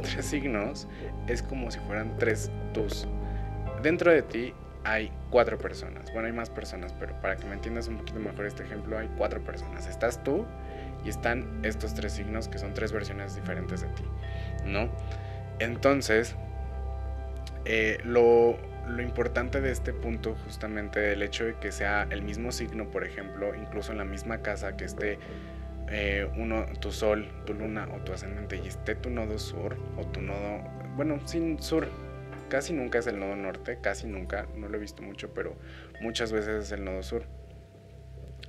tres 0.00 0.26
signos 0.26 0.88
es 1.26 1.42
como 1.42 1.70
si 1.70 1.78
fueran 1.80 2.16
tres 2.18 2.50
tus. 2.72 3.06
Dentro 3.82 4.10
de 4.10 4.22
ti 4.22 4.54
hay 4.84 5.12
cuatro 5.30 5.58
personas. 5.58 6.12
Bueno, 6.12 6.26
hay 6.26 6.32
más 6.32 6.50
personas, 6.50 6.92
pero 6.92 7.20
para 7.20 7.36
que 7.36 7.46
me 7.46 7.54
entiendas 7.54 7.88
un 7.88 7.98
poquito 7.98 8.18
mejor 8.20 8.46
este 8.46 8.62
ejemplo, 8.62 8.98
hay 8.98 9.08
cuatro 9.16 9.40
personas. 9.42 9.86
Estás 9.86 10.22
tú 10.22 10.46
y 11.04 11.08
están 11.08 11.60
estos 11.64 11.94
tres 11.94 12.12
signos 12.12 12.48
que 12.48 12.58
son 12.58 12.74
tres 12.74 12.92
versiones 12.92 13.34
diferentes 13.34 13.82
de 13.82 13.88
ti, 13.88 14.04
¿no? 14.64 14.88
Entonces, 15.58 16.36
eh, 17.64 17.98
lo, 18.04 18.56
lo 18.88 19.02
importante 19.02 19.60
de 19.60 19.70
este 19.70 19.92
punto, 19.92 20.36
justamente 20.44 21.12
el 21.12 21.22
hecho 21.22 21.44
de 21.44 21.54
que 21.54 21.72
sea 21.72 22.06
el 22.10 22.22
mismo 22.22 22.52
signo, 22.52 22.88
por 22.90 23.04
ejemplo, 23.04 23.54
incluso 23.54 23.92
en 23.92 23.98
la 23.98 24.04
misma 24.04 24.38
casa, 24.38 24.76
que 24.76 24.84
esté 24.84 25.18
eh, 25.92 26.26
uno, 26.36 26.64
tu 26.80 26.90
sol, 26.90 27.28
tu 27.44 27.52
luna 27.52 27.86
o 27.94 28.00
tu 28.00 28.12
ascendente 28.12 28.56
y 28.56 28.66
esté 28.66 28.94
tu 28.94 29.10
nodo 29.10 29.38
sur 29.38 29.76
o 29.98 30.06
tu 30.06 30.22
nodo, 30.22 30.62
bueno, 30.96 31.20
sin 31.28 31.62
sur, 31.62 31.86
casi 32.48 32.72
nunca 32.72 32.98
es 32.98 33.06
el 33.06 33.20
nodo 33.20 33.36
norte, 33.36 33.78
casi 33.82 34.06
nunca, 34.06 34.46
no 34.56 34.68
lo 34.68 34.76
he 34.78 34.80
visto 34.80 35.02
mucho, 35.02 35.34
pero 35.34 35.54
muchas 36.00 36.32
veces 36.32 36.64
es 36.64 36.72
el 36.72 36.82
nodo 36.84 37.02
sur. 37.02 37.24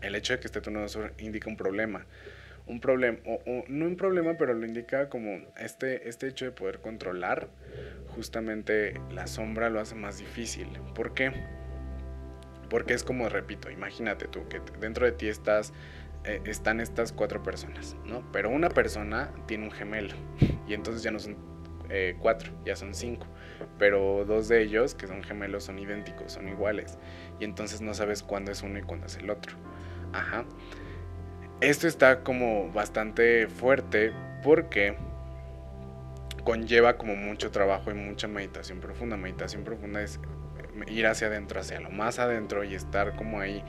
El 0.02 0.16
hecho 0.16 0.34
de 0.34 0.40
que 0.40 0.48
esté 0.48 0.62
tu 0.62 0.72
nodo 0.72 0.88
sur 0.88 1.14
indica 1.18 1.50
un 1.50 1.58
problema. 1.58 2.06
Un 2.66 2.80
problema, 2.80 3.20
o, 3.26 3.42
no 3.68 3.86
un 3.86 3.98
problema, 3.98 4.36
pero 4.38 4.54
lo 4.54 4.66
indica 4.66 5.10
como 5.10 5.42
este, 5.58 6.08
este 6.08 6.30
hecho 6.30 6.46
de 6.46 6.52
poder 6.52 6.80
controlar, 6.80 7.50
justamente 8.16 8.94
la 9.12 9.28
sombra 9.28 9.70
lo 9.70 9.82
hace 9.82 9.96
más 9.96 10.18
difícil. 10.18 10.70
¿Por 10.96 11.14
qué? 11.14 11.34
Porque 12.70 12.94
es 12.94 13.04
como, 13.04 13.28
repito, 13.28 13.70
imagínate 13.70 14.30
tú 14.30 14.48
que 14.48 14.62
dentro 14.80 15.06
de 15.06 15.12
ti 15.12 15.28
estás 15.28 15.74
eh, 16.26 16.42
están 16.46 16.80
estas 16.80 17.12
cuatro 17.12 17.44
personas, 17.44 17.96
¿no? 18.06 18.24
Pero 18.32 18.50
una 18.50 18.70
persona 18.70 19.32
tiene 19.46 19.66
un 19.66 19.72
gemelo 19.72 20.14
y 20.68 20.74
entonces 20.74 21.04
ya 21.04 21.12
no 21.12 21.20
son 21.20 21.36
eh, 21.90 22.16
cuatro, 22.20 22.52
ya 22.66 22.76
son 22.76 22.94
cinco. 22.94 23.28
Pero 23.78 24.26
dos 24.26 24.48
de 24.48 24.62
ellos, 24.62 24.96
que 24.96 25.08
son 25.08 25.24
gemelos, 25.24 25.66
son 25.66 25.80
idénticos, 25.80 26.32
son 26.34 26.48
iguales. 26.48 26.98
Y 27.40 27.44
entonces 27.44 27.82
no 27.82 27.94
sabes 27.94 28.24
cuándo 28.24 28.52
es 28.52 28.64
uno 28.64 28.80
y 28.80 28.82
cuándo 28.82 29.08
es 29.08 29.18
el 29.18 29.30
otro. 29.30 29.56
Ajá. 30.14 30.46
Esto 31.62 31.88
está 31.88 32.24
como 32.24 32.72
bastante 32.72 33.48
fuerte 33.48 34.14
porque 34.44 34.98
conlleva 36.44 36.98
como 36.98 37.16
mucho 37.16 37.52
trabajo 37.52 37.92
y 37.92 37.94
mucha 37.94 38.28
meditación 38.28 38.80
profunda. 38.80 39.18
Meditación 39.18 39.64
profunda 39.64 40.02
es 40.02 40.20
ir 40.88 41.06
hacia 41.08 41.28
adentro, 41.28 41.60
hacia 41.60 41.80
lo 41.80 41.90
más 41.90 42.20
adentro 42.20 42.64
y 42.64 42.76
estar 42.76 43.16
como 43.16 43.40
ahí 43.40 43.64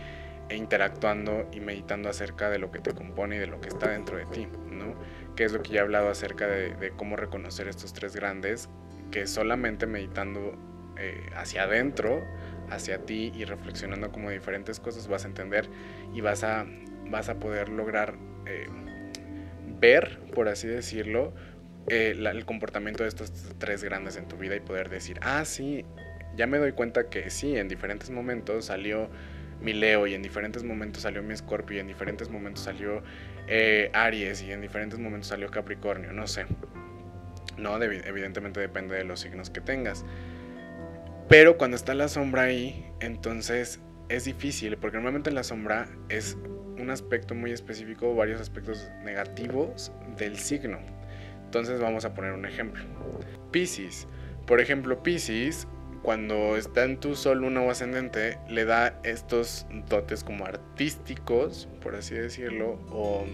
e 0.49 0.57
interactuando 0.57 1.49
y 1.53 1.61
meditando 1.61 2.09
acerca 2.09 2.51
de 2.51 2.59
lo 2.59 2.71
que 2.71 2.81
te 2.81 2.93
compone 2.93 3.37
y 3.37 3.39
de 3.39 3.47
lo 3.47 3.61
que 3.61 3.69
está 3.69 3.91
dentro 3.91 4.17
de 4.17 4.27
ti, 4.27 4.47
¿no? 4.71 4.95
Que 5.37 5.45
es 5.45 5.53
lo 5.53 5.63
que 5.63 5.73
ya 5.73 5.81
he 5.81 5.83
hablado 5.83 6.09
acerca 6.09 6.47
de, 6.47 6.93
cómo 6.97 7.17
reconocer 7.17 7.69
estos 7.69 7.93
tres 7.93 8.15
grandes, 8.15 8.69
que 9.11 9.27
solamente 9.27 9.87
meditando 9.87 10.57
eh, 10.99 11.31
hacia 11.35 11.65
adentro, 11.65 12.23
hacia 12.71 12.99
ti 12.99 13.33
y 13.35 13.45
reflexionando 13.45 14.11
como 14.11 14.31
diferentes 14.31 14.81
cosas 14.81 15.09
vas 15.09 15.25
a 15.25 15.29
entender 15.29 15.69
y 16.15 16.21
vas 16.21 16.45
a, 16.45 16.67
vas 17.11 17.29
a 17.29 17.39
poder 17.39 17.69
lograr 17.69 18.15
eh, 18.47 18.69
ver, 19.81 20.21
por 20.35 20.49
así 20.49 20.67
decirlo, 20.67 21.35
eh, 21.89 22.15
el 22.17 22.45
comportamiento 22.47 23.03
de 23.03 23.09
estos 23.09 23.33
tres 23.59 23.85
grandes 23.85 24.17
en 24.17 24.27
tu 24.27 24.37
vida 24.37 24.57
y 24.57 24.61
poder 24.61 24.89
decir, 24.89 25.19
ah, 25.23 25.45
sí, 25.45 25.85
ya 26.37 26.47
me 26.47 26.59
doy 26.59 26.73
cuenta 26.73 27.09
que 27.09 27.31
sí, 27.31 27.57
en 27.57 27.69
diferentes 27.69 28.11
momentos 28.11 28.67
salió 28.67 29.11
mi 29.65 29.73
Leo 29.73 30.07
y 30.07 30.15
en 30.15 30.23
diferentes 30.23 30.63
momentos 30.63 31.03
salió 31.03 31.23
mi 31.23 31.33
Escorpio 31.33 31.79
y 31.79 31.81
en 31.81 31.87
diferentes 31.87 32.29
momentos 32.29 32.65
salió 32.65 33.03
eh, 33.49 33.91
Aries 33.95 34.43
y 34.43 34.53
en 34.53 34.61
diferentes 34.61 34.99
momentos 34.99 35.29
salió 35.29 35.51
Capricornio, 35.51 36.13
no 36.13 36.27
sé. 36.27 36.47
No, 37.57 37.81
evidentemente 37.81 38.61
depende 38.61 38.97
de 38.97 39.05
los 39.05 39.21
signos 39.21 39.51
que 39.51 39.61
tengas. 39.61 40.05
Pero 41.29 41.57
cuando 41.57 41.77
está 41.77 41.95
la 41.95 42.09
sombra 42.09 42.43
ahí, 42.43 42.87
entonces 43.01 43.81
es 44.09 44.25
difícil, 44.25 44.77
porque 44.77 44.97
normalmente 44.97 45.31
la 45.31 45.43
sombra 45.43 45.89
es 46.09 46.37
un 46.79 46.91
aspecto 46.91 47.35
muy 47.35 47.53
específico, 47.53 48.15
varios 48.15 48.41
aspectos 48.41 48.89
negativos 49.05 49.93
del 50.19 50.37
signo. 50.37 50.79
Entonces 51.45 51.81
vamos 51.81 52.05
a 52.05 52.15
poner 52.15 52.33
un 52.33 52.45
ejemplo. 52.45 52.85
Pisces. 53.51 54.07
Por 54.47 54.61
ejemplo, 54.61 55.03
Pisces 55.03 55.67
cuando 56.05 56.59
está 56.59 56.85
en 56.85 56.99
tu 56.99 57.17
sol, 57.17 57.39
luna 57.39 57.63
o 57.63 57.71
ascendente, 57.71 58.39
le 58.47 58.67
da 58.67 59.01
estos 59.05 59.67
dotes 59.89 60.23
como 60.23 60.45
artísticos, 60.45 61.67
por 61.81 61.97
así 61.97 62.15
decirlo, 62.15 62.79
o 62.91 63.25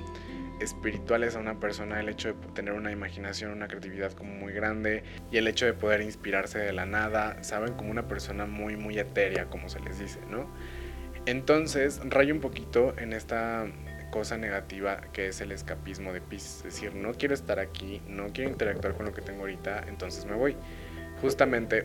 espirituales 0.60 1.34
a 1.34 1.40
una 1.40 1.58
persona, 1.58 1.98
el 1.98 2.08
hecho 2.08 2.28
de 2.28 2.34
tener 2.54 2.74
una 2.74 2.92
imaginación, 2.92 3.50
una 3.50 3.66
creatividad 3.66 4.12
como 4.12 4.32
muy 4.34 4.52
grande 4.52 5.02
y 5.32 5.38
el 5.38 5.48
hecho 5.48 5.66
de 5.66 5.72
poder 5.72 6.00
inspirarse 6.00 6.60
de 6.60 6.72
la 6.72 6.86
nada, 6.86 7.42
saben, 7.42 7.74
como 7.74 7.90
una 7.90 8.06
persona 8.06 8.46
muy, 8.46 8.76
muy 8.76 8.96
etérea, 9.00 9.46
como 9.46 9.68
se 9.68 9.80
les 9.80 9.98
dice, 9.98 10.20
¿no? 10.30 10.48
Entonces, 11.26 12.00
rayo 12.04 12.32
un 12.32 12.40
poquito 12.40 12.94
en 12.98 13.12
esta 13.12 13.66
cosa 14.12 14.38
negativa 14.38 15.00
que 15.12 15.26
es 15.26 15.40
el 15.40 15.50
escapismo 15.50 16.12
de 16.12 16.20
Pisces, 16.20 16.58
es 16.58 16.62
decir, 16.64 16.94
no 16.94 17.14
quiero 17.14 17.34
estar 17.34 17.58
aquí, 17.58 18.00
no 18.06 18.28
quiero 18.32 18.48
interactuar 18.48 18.94
con 18.94 19.06
lo 19.06 19.12
que 19.12 19.22
tengo 19.22 19.40
ahorita, 19.40 19.86
entonces 19.88 20.24
me 20.24 20.34
voy 20.34 20.56
justamente 21.20 21.84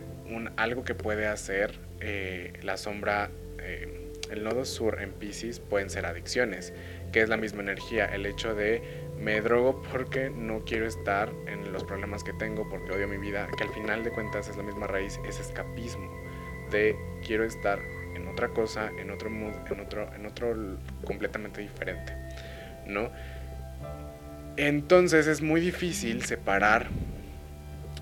algo 0.57 0.83
que 0.83 0.95
puede 0.95 1.27
hacer 1.27 1.79
eh, 1.99 2.53
la 2.63 2.77
sombra, 2.77 3.29
eh, 3.59 4.11
el 4.31 4.43
nodo 4.43 4.65
sur 4.65 5.01
en 5.01 5.11
Pisces 5.11 5.59
pueden 5.59 5.89
ser 5.89 6.05
adicciones, 6.05 6.73
que 7.11 7.21
es 7.21 7.29
la 7.29 7.37
misma 7.37 7.61
energía, 7.61 8.05
el 8.05 8.25
hecho 8.25 8.55
de 8.55 8.81
me 9.19 9.39
drogo 9.41 9.81
porque 9.91 10.29
no 10.29 10.65
quiero 10.65 10.85
estar 10.85 11.31
en 11.47 11.71
los 11.71 11.83
problemas 11.83 12.23
que 12.23 12.33
tengo, 12.33 12.67
porque 12.69 12.91
odio 12.91 13.07
mi 13.07 13.17
vida, 13.17 13.47
que 13.57 13.63
al 13.63 13.73
final 13.73 14.03
de 14.03 14.11
cuentas 14.11 14.49
es 14.49 14.57
la 14.57 14.63
misma 14.63 14.87
raíz, 14.87 15.19
es 15.27 15.39
escapismo, 15.39 16.09
de 16.71 16.95
quiero 17.25 17.43
estar 17.43 17.79
en 18.15 18.27
otra 18.27 18.49
cosa, 18.49 18.91
en 18.99 19.11
otro 19.11 19.29
mood, 19.29 19.53
en 19.71 19.79
otro, 19.79 20.13
en 20.13 20.25
otro 20.25 20.55
completamente 21.05 21.61
diferente, 21.61 22.13
¿no? 22.87 23.09
Entonces 24.57 25.27
es 25.27 25.41
muy 25.41 25.59
difícil 25.59 26.23
separar 26.23 26.87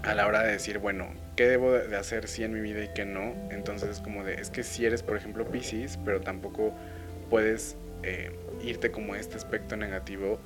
a 0.04 0.14
la 0.14 0.28
hora 0.28 0.44
de 0.44 0.52
decir, 0.52 0.78
bueno, 0.78 1.08
qué 1.36 1.48
debo 1.48 1.72
de 1.72 1.96
hacer 1.96 2.28
sí 2.28 2.44
en 2.44 2.54
mi 2.54 2.62
vida 2.62 2.84
y 2.84 2.90
qué 2.94 3.06
no. 3.06 3.34
Entonces 3.50 3.90
es 3.90 4.00
como 4.00 4.24
de, 4.24 4.36
es 4.36 4.50
que 4.50 4.64
si 4.64 4.86
eres, 4.86 5.04
por 5.04 5.18
ejemplo, 5.18 5.50
Pisces, 5.50 5.98
pero 6.04 6.22
tampoco 6.22 6.74
puedes 7.30 7.78
eh, 8.04 8.32
irte 8.64 8.92
como 8.92 9.16
este 9.16 9.38
aspecto 9.38 9.76
negativo 9.78 10.40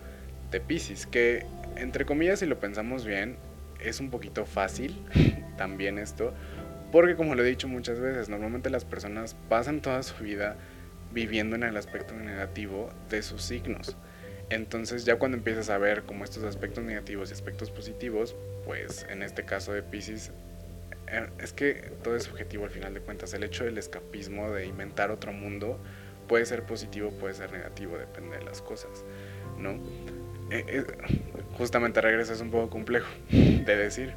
de 0.51 0.59
Pisces, 0.59 1.05
que 1.05 1.45
entre 1.75 2.05
comillas, 2.05 2.39
si 2.39 2.45
lo 2.45 2.59
pensamos 2.59 3.05
bien, 3.05 3.37
es 3.79 3.99
un 3.99 4.09
poquito 4.09 4.45
fácil 4.45 5.03
también 5.57 5.97
esto, 5.99 6.33
Porque 6.91 7.15
como 7.15 7.35
lo 7.35 7.43
he 7.43 7.47
dicho 7.47 7.67
muchas 7.67 7.99
veces, 7.99 8.29
normalmente 8.29 8.69
las 8.69 8.85
personas 8.85 9.35
pasan 9.49 9.81
toda 9.81 10.03
su 10.03 10.23
vida 10.23 10.55
viviendo 11.11 11.55
en 11.55 11.63
el 11.63 11.75
aspecto 11.77 12.13
negativo 12.13 12.89
de 13.09 13.21
sus 13.21 13.41
signos. 13.43 13.97
Entonces 14.49 15.03
ya 15.03 15.17
cuando 15.17 15.37
empiezas 15.37 15.69
a 15.69 15.77
ver 15.77 16.03
como 16.03 16.23
estos 16.23 16.43
aspectos 16.43 16.83
negativos 16.83 17.29
y 17.29 17.33
aspectos 17.33 17.69
positivos, 17.69 18.35
pues 18.65 19.05
en 19.09 19.21
este 19.23 19.43
caso 19.43 19.73
de 19.73 19.83
Pisces, 19.83 20.31
es 21.39 21.53
que 21.53 21.91
todo 22.03 22.15
es 22.15 22.23
subjetivo 22.23 22.65
al 22.65 22.71
final 22.71 22.93
de 22.93 22.99
cuentas. 23.01 23.33
El 23.33 23.43
hecho 23.43 23.63
del 23.63 23.77
escapismo, 23.77 24.51
de 24.51 24.65
inventar 24.65 25.11
otro 25.11 25.31
mundo, 25.31 25.79
puede 26.27 26.45
ser 26.45 26.63
positivo, 26.63 27.11
puede 27.11 27.33
ser 27.33 27.51
negativo, 27.51 27.97
depende 27.97 28.37
de 28.37 28.43
las 28.43 28.61
cosas, 28.61 29.05
¿no? 29.57 29.71
Eh, 30.49 30.63
eh, 30.67 30.85
justamente 31.57 31.99
regreso 32.01 32.33
es 32.33 32.41
un 32.41 32.51
poco 32.51 32.69
complejo 32.69 33.07
de 33.29 33.75
decir. 33.75 34.13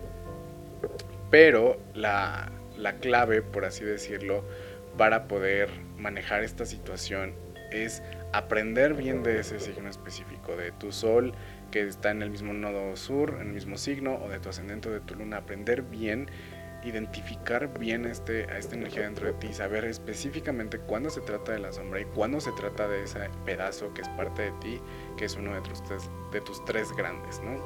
Pero 1.30 1.78
la, 1.94 2.50
la 2.76 2.96
clave, 2.96 3.42
por 3.42 3.64
así 3.64 3.84
decirlo, 3.84 4.44
para 4.96 5.28
poder 5.28 5.70
manejar 5.96 6.42
esta 6.42 6.64
situación 6.66 7.34
es 7.70 8.02
aprender 8.32 8.94
bien 8.94 9.22
de 9.22 9.38
ese 9.38 9.60
signo 9.60 9.88
específico, 9.88 10.56
de 10.56 10.72
tu 10.72 10.90
sol 10.90 11.32
que 11.70 11.86
está 11.86 12.10
en 12.10 12.22
el 12.22 12.30
mismo 12.30 12.52
nodo 12.52 12.96
sur, 12.96 13.36
en 13.40 13.48
el 13.48 13.52
mismo 13.54 13.76
signo, 13.76 14.16
o 14.16 14.28
de 14.28 14.40
tu 14.40 14.48
ascendente 14.48 14.88
o 14.88 14.92
de 14.92 15.00
tu 15.00 15.14
luna, 15.14 15.38
aprender 15.38 15.82
bien, 15.82 16.28
identificar 16.84 17.78
bien 17.78 18.06
este, 18.06 18.44
a 18.44 18.58
esta 18.58 18.74
energía 18.74 19.02
dentro 19.02 19.26
de 19.26 19.34
ti, 19.34 19.52
saber 19.52 19.84
específicamente 19.84 20.78
cuándo 20.78 21.10
se 21.10 21.20
trata 21.20 21.52
de 21.52 21.58
la 21.58 21.72
sombra 21.72 22.00
y 22.00 22.04
cuándo 22.06 22.40
se 22.40 22.52
trata 22.52 22.88
de 22.88 23.04
ese 23.04 23.28
pedazo 23.44 23.92
que 23.92 24.02
es 24.02 24.08
parte 24.10 24.42
de 24.42 24.52
ti, 24.60 24.80
que 25.16 25.26
es 25.26 25.36
uno 25.36 25.54
de 25.54 25.60
tus 25.60 25.82
tres, 25.82 26.10
de 26.32 26.40
tus 26.40 26.64
tres 26.64 26.90
grandes, 26.92 27.40
¿no? 27.42 27.60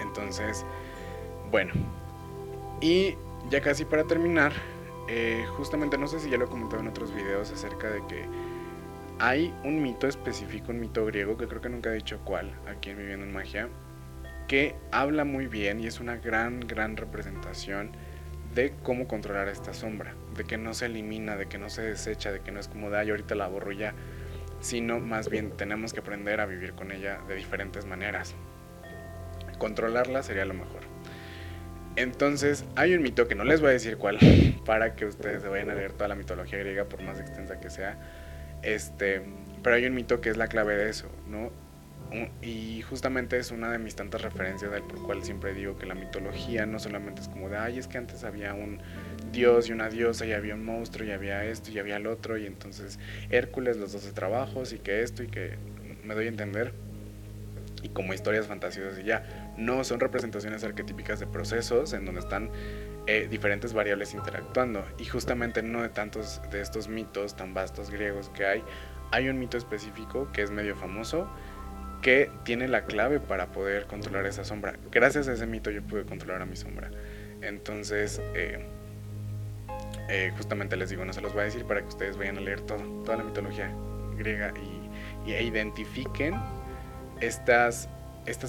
Entonces, 0.00 0.64
bueno, 1.50 1.72
y 2.80 3.16
ya 3.50 3.60
casi 3.60 3.84
para 3.84 4.04
terminar, 4.04 4.52
eh, 5.08 5.44
justamente 5.56 5.98
no 5.98 6.06
sé 6.06 6.20
si 6.20 6.30
ya 6.30 6.36
lo 6.36 6.46
he 6.46 6.48
comentado 6.48 6.80
en 6.80 6.88
otros 6.88 7.14
videos 7.14 7.50
acerca 7.50 7.90
de 7.90 8.06
que 8.06 8.24
hay 9.18 9.54
un 9.64 9.82
mito 9.82 10.06
específico, 10.06 10.70
un 10.70 10.80
mito 10.80 11.04
griego, 11.04 11.36
que 11.36 11.46
creo 11.46 11.60
que 11.60 11.68
nunca 11.68 11.90
he 11.90 11.94
dicho 11.94 12.20
cuál, 12.24 12.54
aquí 12.66 12.90
en 12.90 12.98
Viviendo 12.98 13.26
en 13.26 13.32
Magia, 13.32 13.68
que 14.50 14.74
habla 14.90 15.24
muy 15.24 15.46
bien 15.46 15.78
y 15.78 15.86
es 15.86 16.00
una 16.00 16.16
gran, 16.16 16.58
gran 16.58 16.96
representación 16.96 17.92
de 18.52 18.72
cómo 18.82 19.06
controlar 19.06 19.46
esta 19.46 19.72
sombra, 19.72 20.16
de 20.36 20.42
que 20.42 20.56
no 20.58 20.74
se 20.74 20.86
elimina, 20.86 21.36
de 21.36 21.46
que 21.46 21.56
no 21.56 21.70
se 21.70 21.82
desecha, 21.82 22.32
de 22.32 22.40
que 22.40 22.50
no 22.50 22.58
es 22.58 22.66
como 22.66 22.90
de, 22.90 22.98
ay, 22.98 23.10
ahorita 23.10 23.36
la 23.36 23.46
borro 23.46 23.70
sino 24.60 24.98
más 24.98 25.30
bien 25.30 25.52
tenemos 25.56 25.92
que 25.92 26.00
aprender 26.00 26.40
a 26.40 26.46
vivir 26.46 26.72
con 26.72 26.90
ella 26.90 27.20
de 27.28 27.36
diferentes 27.36 27.86
maneras. 27.86 28.34
Controlarla 29.58 30.24
sería 30.24 30.44
lo 30.46 30.54
mejor. 30.54 30.80
Entonces, 31.94 32.64
hay 32.74 32.94
un 32.94 33.02
mito 33.02 33.28
que 33.28 33.36
no 33.36 33.44
les 33.44 33.60
voy 33.60 33.70
a 33.70 33.74
decir 33.74 33.98
cuál, 33.98 34.18
para 34.66 34.96
que 34.96 35.04
ustedes 35.04 35.42
se 35.42 35.48
vayan 35.48 35.70
a 35.70 35.74
leer 35.76 35.92
toda 35.92 36.08
la 36.08 36.16
mitología 36.16 36.58
griega, 36.58 36.86
por 36.86 37.00
más 37.02 37.20
extensa 37.20 37.60
que 37.60 37.70
sea, 37.70 38.00
este, 38.62 39.22
pero 39.62 39.76
hay 39.76 39.86
un 39.86 39.94
mito 39.94 40.20
que 40.20 40.28
es 40.28 40.36
la 40.36 40.48
clave 40.48 40.74
de 40.74 40.90
eso, 40.90 41.08
¿no? 41.28 41.52
Y 42.42 42.82
justamente 42.82 43.38
es 43.38 43.52
una 43.52 43.70
de 43.70 43.78
mis 43.78 43.94
tantas 43.94 44.22
referencias 44.22 44.72
del 44.72 44.82
por 44.82 45.02
cual 45.02 45.22
siempre 45.22 45.54
digo 45.54 45.76
que 45.76 45.86
la 45.86 45.94
mitología 45.94 46.66
no 46.66 46.78
solamente 46.78 47.22
es 47.22 47.28
como 47.28 47.48
de, 47.48 47.56
ay, 47.56 47.78
es 47.78 47.86
que 47.86 47.98
antes 47.98 48.24
había 48.24 48.52
un 48.54 48.80
dios 49.32 49.68
y 49.68 49.72
una 49.72 49.88
diosa 49.88 50.26
y 50.26 50.32
había 50.32 50.54
un 50.54 50.64
monstruo 50.64 51.06
y 51.06 51.12
había 51.12 51.44
esto 51.44 51.70
y 51.70 51.78
había 51.78 51.96
el 51.96 52.06
otro 52.06 52.36
y 52.36 52.46
entonces 52.46 52.98
Hércules, 53.30 53.76
los 53.76 53.92
doce 53.92 54.12
trabajos 54.12 54.72
y 54.72 54.78
que 54.78 55.02
esto 55.02 55.22
y 55.22 55.28
que 55.28 55.56
me 56.02 56.14
doy 56.14 56.26
a 56.26 56.28
entender 56.28 56.72
y 57.82 57.88
como 57.90 58.12
historias 58.12 58.46
fantasiosas 58.46 58.98
y 58.98 59.04
ya, 59.04 59.54
no 59.56 59.84
son 59.84 60.00
representaciones 60.00 60.64
arquetípicas 60.64 61.20
de 61.20 61.26
procesos 61.26 61.92
en 61.92 62.04
donde 62.04 62.20
están 62.20 62.50
eh, 63.06 63.26
diferentes 63.30 63.72
variables 63.72 64.14
interactuando. 64.14 64.84
Y 64.98 65.06
justamente 65.06 65.60
en 65.60 65.70
uno 65.70 65.82
de 65.82 65.88
tantos 65.88 66.40
de 66.50 66.60
estos 66.60 66.88
mitos 66.88 67.36
tan 67.36 67.54
vastos 67.54 67.90
griegos 67.90 68.28
que 68.30 68.44
hay, 68.44 68.62
hay 69.10 69.28
un 69.28 69.38
mito 69.38 69.56
específico 69.56 70.30
que 70.32 70.42
es 70.42 70.50
medio 70.50 70.76
famoso, 70.76 71.28
que 72.00 72.30
tiene 72.44 72.68
la 72.68 72.84
clave 72.84 73.20
para 73.20 73.46
poder 73.46 73.86
controlar 73.86 74.26
esa 74.26 74.44
sombra. 74.44 74.74
Gracias 74.90 75.28
a 75.28 75.32
ese 75.32 75.46
mito 75.46 75.70
yo 75.70 75.82
pude 75.82 76.04
controlar 76.04 76.42
a 76.42 76.46
mi 76.46 76.56
sombra. 76.56 76.90
Entonces, 77.42 78.20
eh, 78.34 78.66
eh, 80.08 80.32
justamente 80.36 80.76
les 80.76 80.90
digo, 80.90 81.04
no 81.04 81.12
se 81.12 81.20
los 81.20 81.32
voy 81.32 81.42
a 81.42 81.44
decir 81.44 81.64
para 81.64 81.80
que 81.82 81.88
ustedes 81.88 82.16
vayan 82.16 82.38
a 82.38 82.40
leer 82.40 82.60
toda 82.62 83.16
la 83.16 83.22
mitología 83.22 83.72
griega 84.16 84.52
y, 85.24 85.30
e 85.32 85.42
identifiquen 85.42 86.34
estas, 87.20 87.88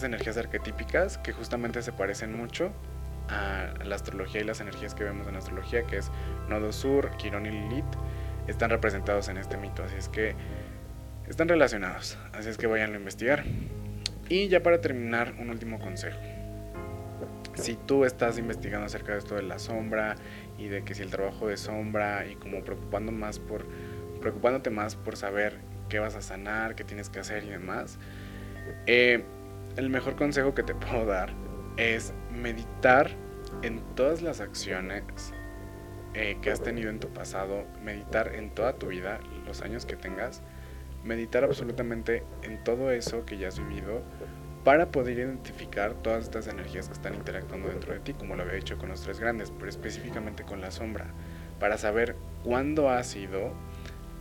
energías 0.04 0.38
arquetípicas 0.38 1.18
que 1.20 1.34
justamente 1.34 1.82
se 1.82 1.92
parecen 1.92 2.36
mucho 2.36 2.72
a 3.30 3.74
la 3.84 3.96
astrología 3.96 4.42
y 4.42 4.44
las 4.44 4.60
energías 4.60 4.96
que 4.96 5.04
vemos 5.04 5.28
en 5.28 5.36
astrología, 5.36 5.84
que 5.84 5.98
es 5.98 6.12
Nodo 6.50 6.72
Sur, 6.72 7.12
Quirón 7.18 7.46
y 7.46 7.52
Lilith, 7.52 7.86
están 8.48 8.70
representados 8.70 9.30
en 9.30 9.38
este 9.38 9.58
mito. 9.58 9.84
Así 9.84 9.96
es 9.96 10.10
que 10.10 10.36
están 11.28 11.48
relacionados. 11.48 12.18
Así 12.34 12.50
es 12.50 12.58
que 12.58 12.68
vayan 12.68 12.94
a 12.94 12.98
investigar. 12.98 13.44
Y 14.30 14.48
ya 14.48 14.64
para 14.64 14.82
terminar, 14.82 15.36
un 15.40 15.50
último 15.50 15.80
consejo. 15.80 16.20
Si 17.56 17.76
tú 17.76 18.06
estás 18.06 18.38
investigando 18.38 18.86
acerca 18.86 19.12
de 19.12 19.20
esto 19.20 19.36
de 19.36 19.44
la 19.44 19.60
sombra 19.60 20.16
y 20.58 20.68
de 20.68 20.84
que 20.84 20.96
si 20.96 21.04
el 21.04 21.10
trabajo 21.10 21.48
de 21.48 21.58
sombra 21.58 22.26
y 22.26 22.36
como 22.36 22.64
preocupando 22.64 23.12
más 23.12 23.40
por 23.40 23.66
preocupándote 24.22 24.70
más 24.70 24.96
por 24.96 25.18
saber 25.18 25.58
qué 25.90 26.00
vas 26.00 26.16
a 26.16 26.22
sanar, 26.22 26.76
qué 26.76 26.84
tienes 26.84 27.10
que 27.10 27.20
hacer 27.20 27.44
y 27.44 27.50
demás, 27.50 27.98
eh, 28.86 29.24
el 29.76 29.90
mejor 29.90 30.16
consejo 30.16 30.54
que 30.54 30.64
te 30.64 30.76
puedo 30.76 31.06
dar 31.06 31.34
es 31.78 32.14
meditar 32.32 33.12
en 33.64 33.82
todas 33.96 34.22
las 34.22 34.40
acciones 34.40 35.04
eh, 36.14 36.38
que 36.42 36.52
has 36.52 36.62
tenido 36.62 36.90
en 36.90 37.00
tu 37.00 37.10
pasado, 37.10 37.66
meditar 37.84 38.36
en 38.36 38.50
toda 38.50 38.74
tu 38.74 38.88
vida, 38.88 39.20
los 39.46 39.62
años 39.62 39.86
que 39.86 39.96
tengas, 39.96 40.42
meditar 41.04 41.44
absolutamente 41.44 42.24
en 42.44 42.64
todo 42.64 42.92
eso 42.92 43.26
que 43.26 43.38
ya 43.38 43.48
has 43.48 43.60
vivido 43.60 44.02
para 44.64 44.92
poder 44.92 45.18
identificar 45.18 45.94
todas 45.96 46.26
estas 46.26 46.48
energías 46.48 46.88
que 46.88 46.94
están 46.94 47.16
interactuando 47.16 47.70
dentro 47.70 47.94
de 47.94 48.00
ti, 48.00 48.14
como 48.14 48.36
lo 48.36 48.44
había 48.44 48.58
hecho 48.58 48.78
con 48.78 48.90
los 48.90 49.02
tres 49.02 49.20
grandes, 49.20 49.52
pero 49.52 49.70
específicamente 49.70 50.44
con 50.44 50.62
la 50.62 50.70
sombra, 50.70 51.08
para 51.60 51.78
saber 51.78 52.16
cuándo 52.44 52.90
ha 52.90 53.04
sido 53.04 53.54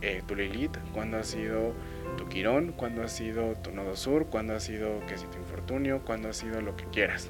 eh, 0.01 0.23
tu 0.25 0.35
Lilith, 0.35 0.75
cuándo 0.93 1.17
ha 1.17 1.23
sido 1.23 1.73
tu 2.17 2.27
Quirón, 2.27 2.71
cuándo 2.71 3.03
ha 3.03 3.07
sido 3.07 3.53
tu 3.53 3.71
Nodo 3.71 3.95
Sur, 3.95 4.27
cuándo 4.27 4.55
ha 4.55 4.59
sido 4.59 5.05
que 5.05 5.17
si 5.17 5.27
tu 5.27 5.37
infortunio, 5.37 6.01
cuándo 6.03 6.29
ha 6.29 6.33
sido 6.33 6.61
lo 6.61 6.75
que 6.75 6.85
quieras. 6.85 7.29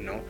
¿no? 0.00 0.20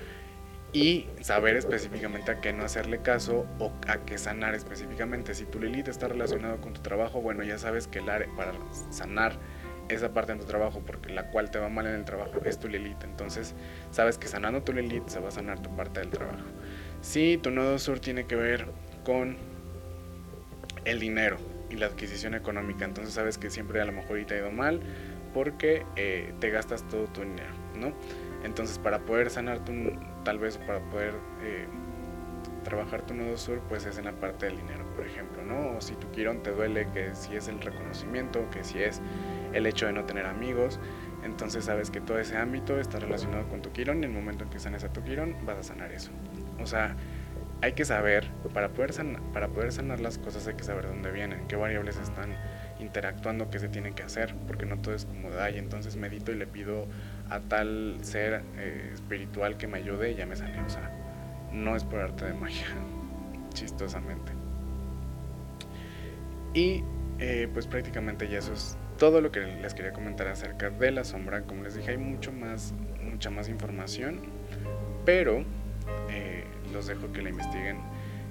Y 0.77 1.09
saber 1.23 1.57
específicamente 1.57 2.31
a 2.31 2.43
qué 2.43 2.53
no 2.53 2.63
hacerle 2.63 3.01
caso 3.01 3.47
o 3.59 3.73
a 3.89 4.05
qué 4.05 4.19
sanar 4.19 4.55
específicamente. 4.55 5.35
Si 5.35 5.47
tu 5.47 5.59
Lilith 5.59 5.89
está 5.89 6.07
relacionado 6.07 6.61
con 6.61 6.75
tu 6.75 6.83
trabajo, 6.83 7.23
bueno, 7.23 7.43
ya 7.45 7.57
sabes 7.57 7.87
que 7.87 8.01
el 8.01 8.11
área 8.11 8.29
para 8.37 8.53
sanar 8.91 9.39
esa 9.89 10.13
parte 10.13 10.35
de 10.35 10.41
tu 10.41 10.45
trabajo, 10.45 10.83
porque 10.85 11.15
la 11.15 11.31
cual 11.31 11.51
te 11.51 11.59
va 11.59 11.71
mal 11.71 11.87
en 11.87 11.95
el 11.95 12.05
trabajo, 12.05 12.43
es 12.45 12.59
tu 12.59 12.69
Lilith. 12.69 13.05
Entonces, 13.05 13.55
sabes 13.91 14.19
que 14.19 14.29
sanando 14.29 14.65
tu 14.65 14.75
Lilith 14.75 15.09
se 15.09 15.19
va 15.19 15.29
a 15.29 15.31
sanar 15.31 15.63
tu 15.63 15.75
parte 15.75 16.01
del 16.01 16.11
trabajo. 16.11 16.45
Si 17.01 17.39
tu 17.39 17.51
nodo 17.51 17.79
sur 17.79 17.99
tiene 17.99 18.27
que 18.27 18.37
ver 18.37 18.67
con 19.03 19.39
el 20.85 21.01
dinero 21.01 21.39
y 21.71 21.77
la 21.77 21.87
adquisición 21.87 22.35
económica, 22.35 22.85
entonces 22.85 23.15
sabes 23.15 23.39
que 23.39 23.49
siempre 23.49 23.81
a 23.81 23.87
lo 23.87 23.93
mejor 23.93 24.23
te 24.27 24.35
ha 24.35 24.39
ido 24.41 24.51
mal 24.51 24.83
porque 25.33 25.87
eh, 25.97 26.35
te 26.39 26.51
gastas 26.51 26.87
todo 26.87 27.07
tu 27.07 27.23
dinero, 27.23 27.55
¿no? 27.75 27.95
Entonces, 28.45 28.79
para 28.79 29.01
poder 29.01 29.31
sanar 29.31 29.65
tu, 29.65 29.73
tal 30.25 30.39
vez 30.39 30.59
para 30.59 30.81
poder 30.91 31.15
eh, 31.43 31.67
trabajar 32.67 33.03
tu 33.03 33.15
nodo 33.15 33.37
sur, 33.37 33.61
pues 33.69 33.87
es 33.87 33.97
en 33.99 34.07
la 34.07 34.13
parte 34.13 34.47
del 34.47 34.57
dinero, 34.57 34.85
por 34.97 35.07
ejemplo, 35.07 35.43
¿no? 35.45 35.77
O 35.77 35.81
si 35.81 35.95
tu 35.95 36.11
quirón 36.11 36.43
te 36.43 36.51
duele, 36.51 36.89
que 36.93 37.15
si 37.15 37.37
es 37.37 37.47
el 37.49 37.61
reconocimiento, 37.61 38.49
que 38.51 38.65
si 38.65 38.83
es 38.83 39.01
el 39.53 39.67
hecho 39.67 39.87
de 39.87 39.93
no 39.93 40.05
tener 40.05 40.27
amigos, 40.27 40.81
entonces 41.23 41.65
sabes 41.65 41.91
que 41.91 42.01
todo 42.01 42.19
ese 42.19 42.37
ámbito 42.37 42.81
está 42.81 42.99
relacionado 42.99 43.49
con 43.49 43.63
tu 43.63 43.71
quirón 43.73 43.99
y 43.99 44.07
en 44.07 44.11
el 44.11 44.17
momento 44.17 44.45
en 44.45 44.51
que 44.51 44.59
sanes 44.59 44.85
a 44.85 44.93
tu 44.93 45.03
quirón 45.03 45.37
vas 45.47 45.59
a 45.59 45.63
sanar 45.63 45.93
eso. 45.93 46.11
O 46.61 46.67
sea, 46.67 46.97
hay 47.63 47.73
que 47.73 47.85
saber, 47.85 48.31
para 48.53 48.69
poder, 48.69 48.93
sanar, 48.93 49.23
para 49.33 49.49
poder 49.49 49.73
sanar 49.73 50.01
las 50.01 50.19
cosas 50.19 50.47
hay 50.47 50.55
que 50.55 50.65
saber 50.65 50.87
dónde 50.87 51.11
vienen, 51.11 51.47
qué 51.49 51.57
variables 51.57 51.99
están 51.99 52.37
interactuando, 52.81 53.49
qué 53.49 53.59
se 53.59 53.69
tienen 53.69 53.95
que 53.95 54.03
hacer, 54.03 54.35
porque 54.47 54.67
no 54.67 54.79
todo 54.79 54.95
es 54.95 55.07
como 55.07 55.31
de, 55.31 55.41
ay, 55.41 55.59
entonces 55.59 55.97
medito 55.97 56.33
y 56.33 56.35
le 56.35 56.47
pido 56.47 56.87
a 57.31 57.41
tal 57.41 57.99
ser 58.03 58.43
eh, 58.57 58.91
espiritual 58.93 59.57
que 59.57 59.67
me 59.67 59.79
ayude 59.79 60.13
y 60.13 60.15
ya 60.15 60.27
me 60.27 60.37
sane. 60.37 60.61
O 60.61 60.69
sea, 60.69 60.91
no 61.53 61.77
es 61.77 61.85
por 61.85 62.01
arte 62.01 62.27
de 62.27 62.35
magia, 62.35 62.67
chistosamente. 63.55 64.33
Y 66.55 66.83
eh, 67.19 67.49
pues 67.53 67.67
prácticamente 67.67 68.29
ya 68.29 68.39
eso 68.39 68.53
es 68.53 68.77
todo 68.99 69.21
lo 69.21 69.31
que 69.31 69.41
les 69.41 69.75
quería 69.75 69.93
comentar 69.93 70.29
acerca 70.29 70.71
de 70.71 70.91
la 70.91 71.05
sombra. 71.05 71.43
Como 71.43 71.65
les 71.65 71.75
dije, 71.75 71.93
hay 71.93 71.99
mucho 71.99 72.33
más, 72.33 72.75
mucha 73.03 73.31
más 73.31 73.49
información, 73.49 74.21
pero 75.05 75.45
eh, 76.11 76.45
los 76.73 76.87
dejo 76.87 77.13
que 77.13 77.23
la 77.23 77.31
investiguen. 77.31 77.79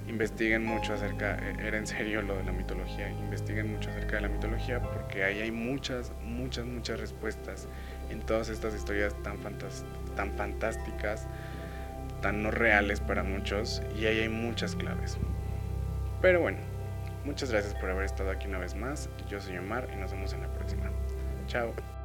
Investiguen 0.08 0.64
mucho 0.64 0.94
acerca, 0.94 1.36
era 1.58 1.78
en 1.78 1.86
serio 1.86 2.22
lo 2.22 2.36
de 2.36 2.44
la 2.44 2.52
mitología, 2.52 3.10
investiguen 3.10 3.72
mucho 3.72 3.90
acerca 3.90 4.16
de 4.16 4.22
la 4.22 4.28
mitología 4.28 4.80
porque 4.80 5.24
ahí 5.24 5.40
hay 5.40 5.50
muchas, 5.50 6.12
muchas, 6.22 6.64
muchas 6.64 7.00
respuestas 7.00 7.66
en 8.10 8.20
todas 8.20 8.48
estas 8.48 8.74
historias 8.74 9.14
tan, 9.22 9.38
tan 10.16 10.32
fantásticas, 10.36 11.26
resultan 12.16 12.42
no 12.42 12.50
reales 12.50 13.00
para 13.00 13.22
muchos 13.22 13.82
y 13.96 14.06
ahí 14.06 14.20
hay 14.20 14.28
muchas 14.28 14.74
claves. 14.74 15.18
Pero 16.20 16.40
bueno, 16.40 16.58
muchas 17.24 17.50
gracias 17.50 17.74
por 17.74 17.90
haber 17.90 18.04
estado 18.04 18.30
aquí 18.30 18.48
una 18.48 18.58
vez 18.58 18.74
más. 18.74 19.08
Yo 19.28 19.40
soy 19.40 19.58
Omar 19.58 19.88
y 19.92 19.96
nos 19.96 20.12
vemos 20.12 20.32
en 20.32 20.42
la 20.42 20.48
próxima. 20.48 20.90
Chao. 21.46 21.95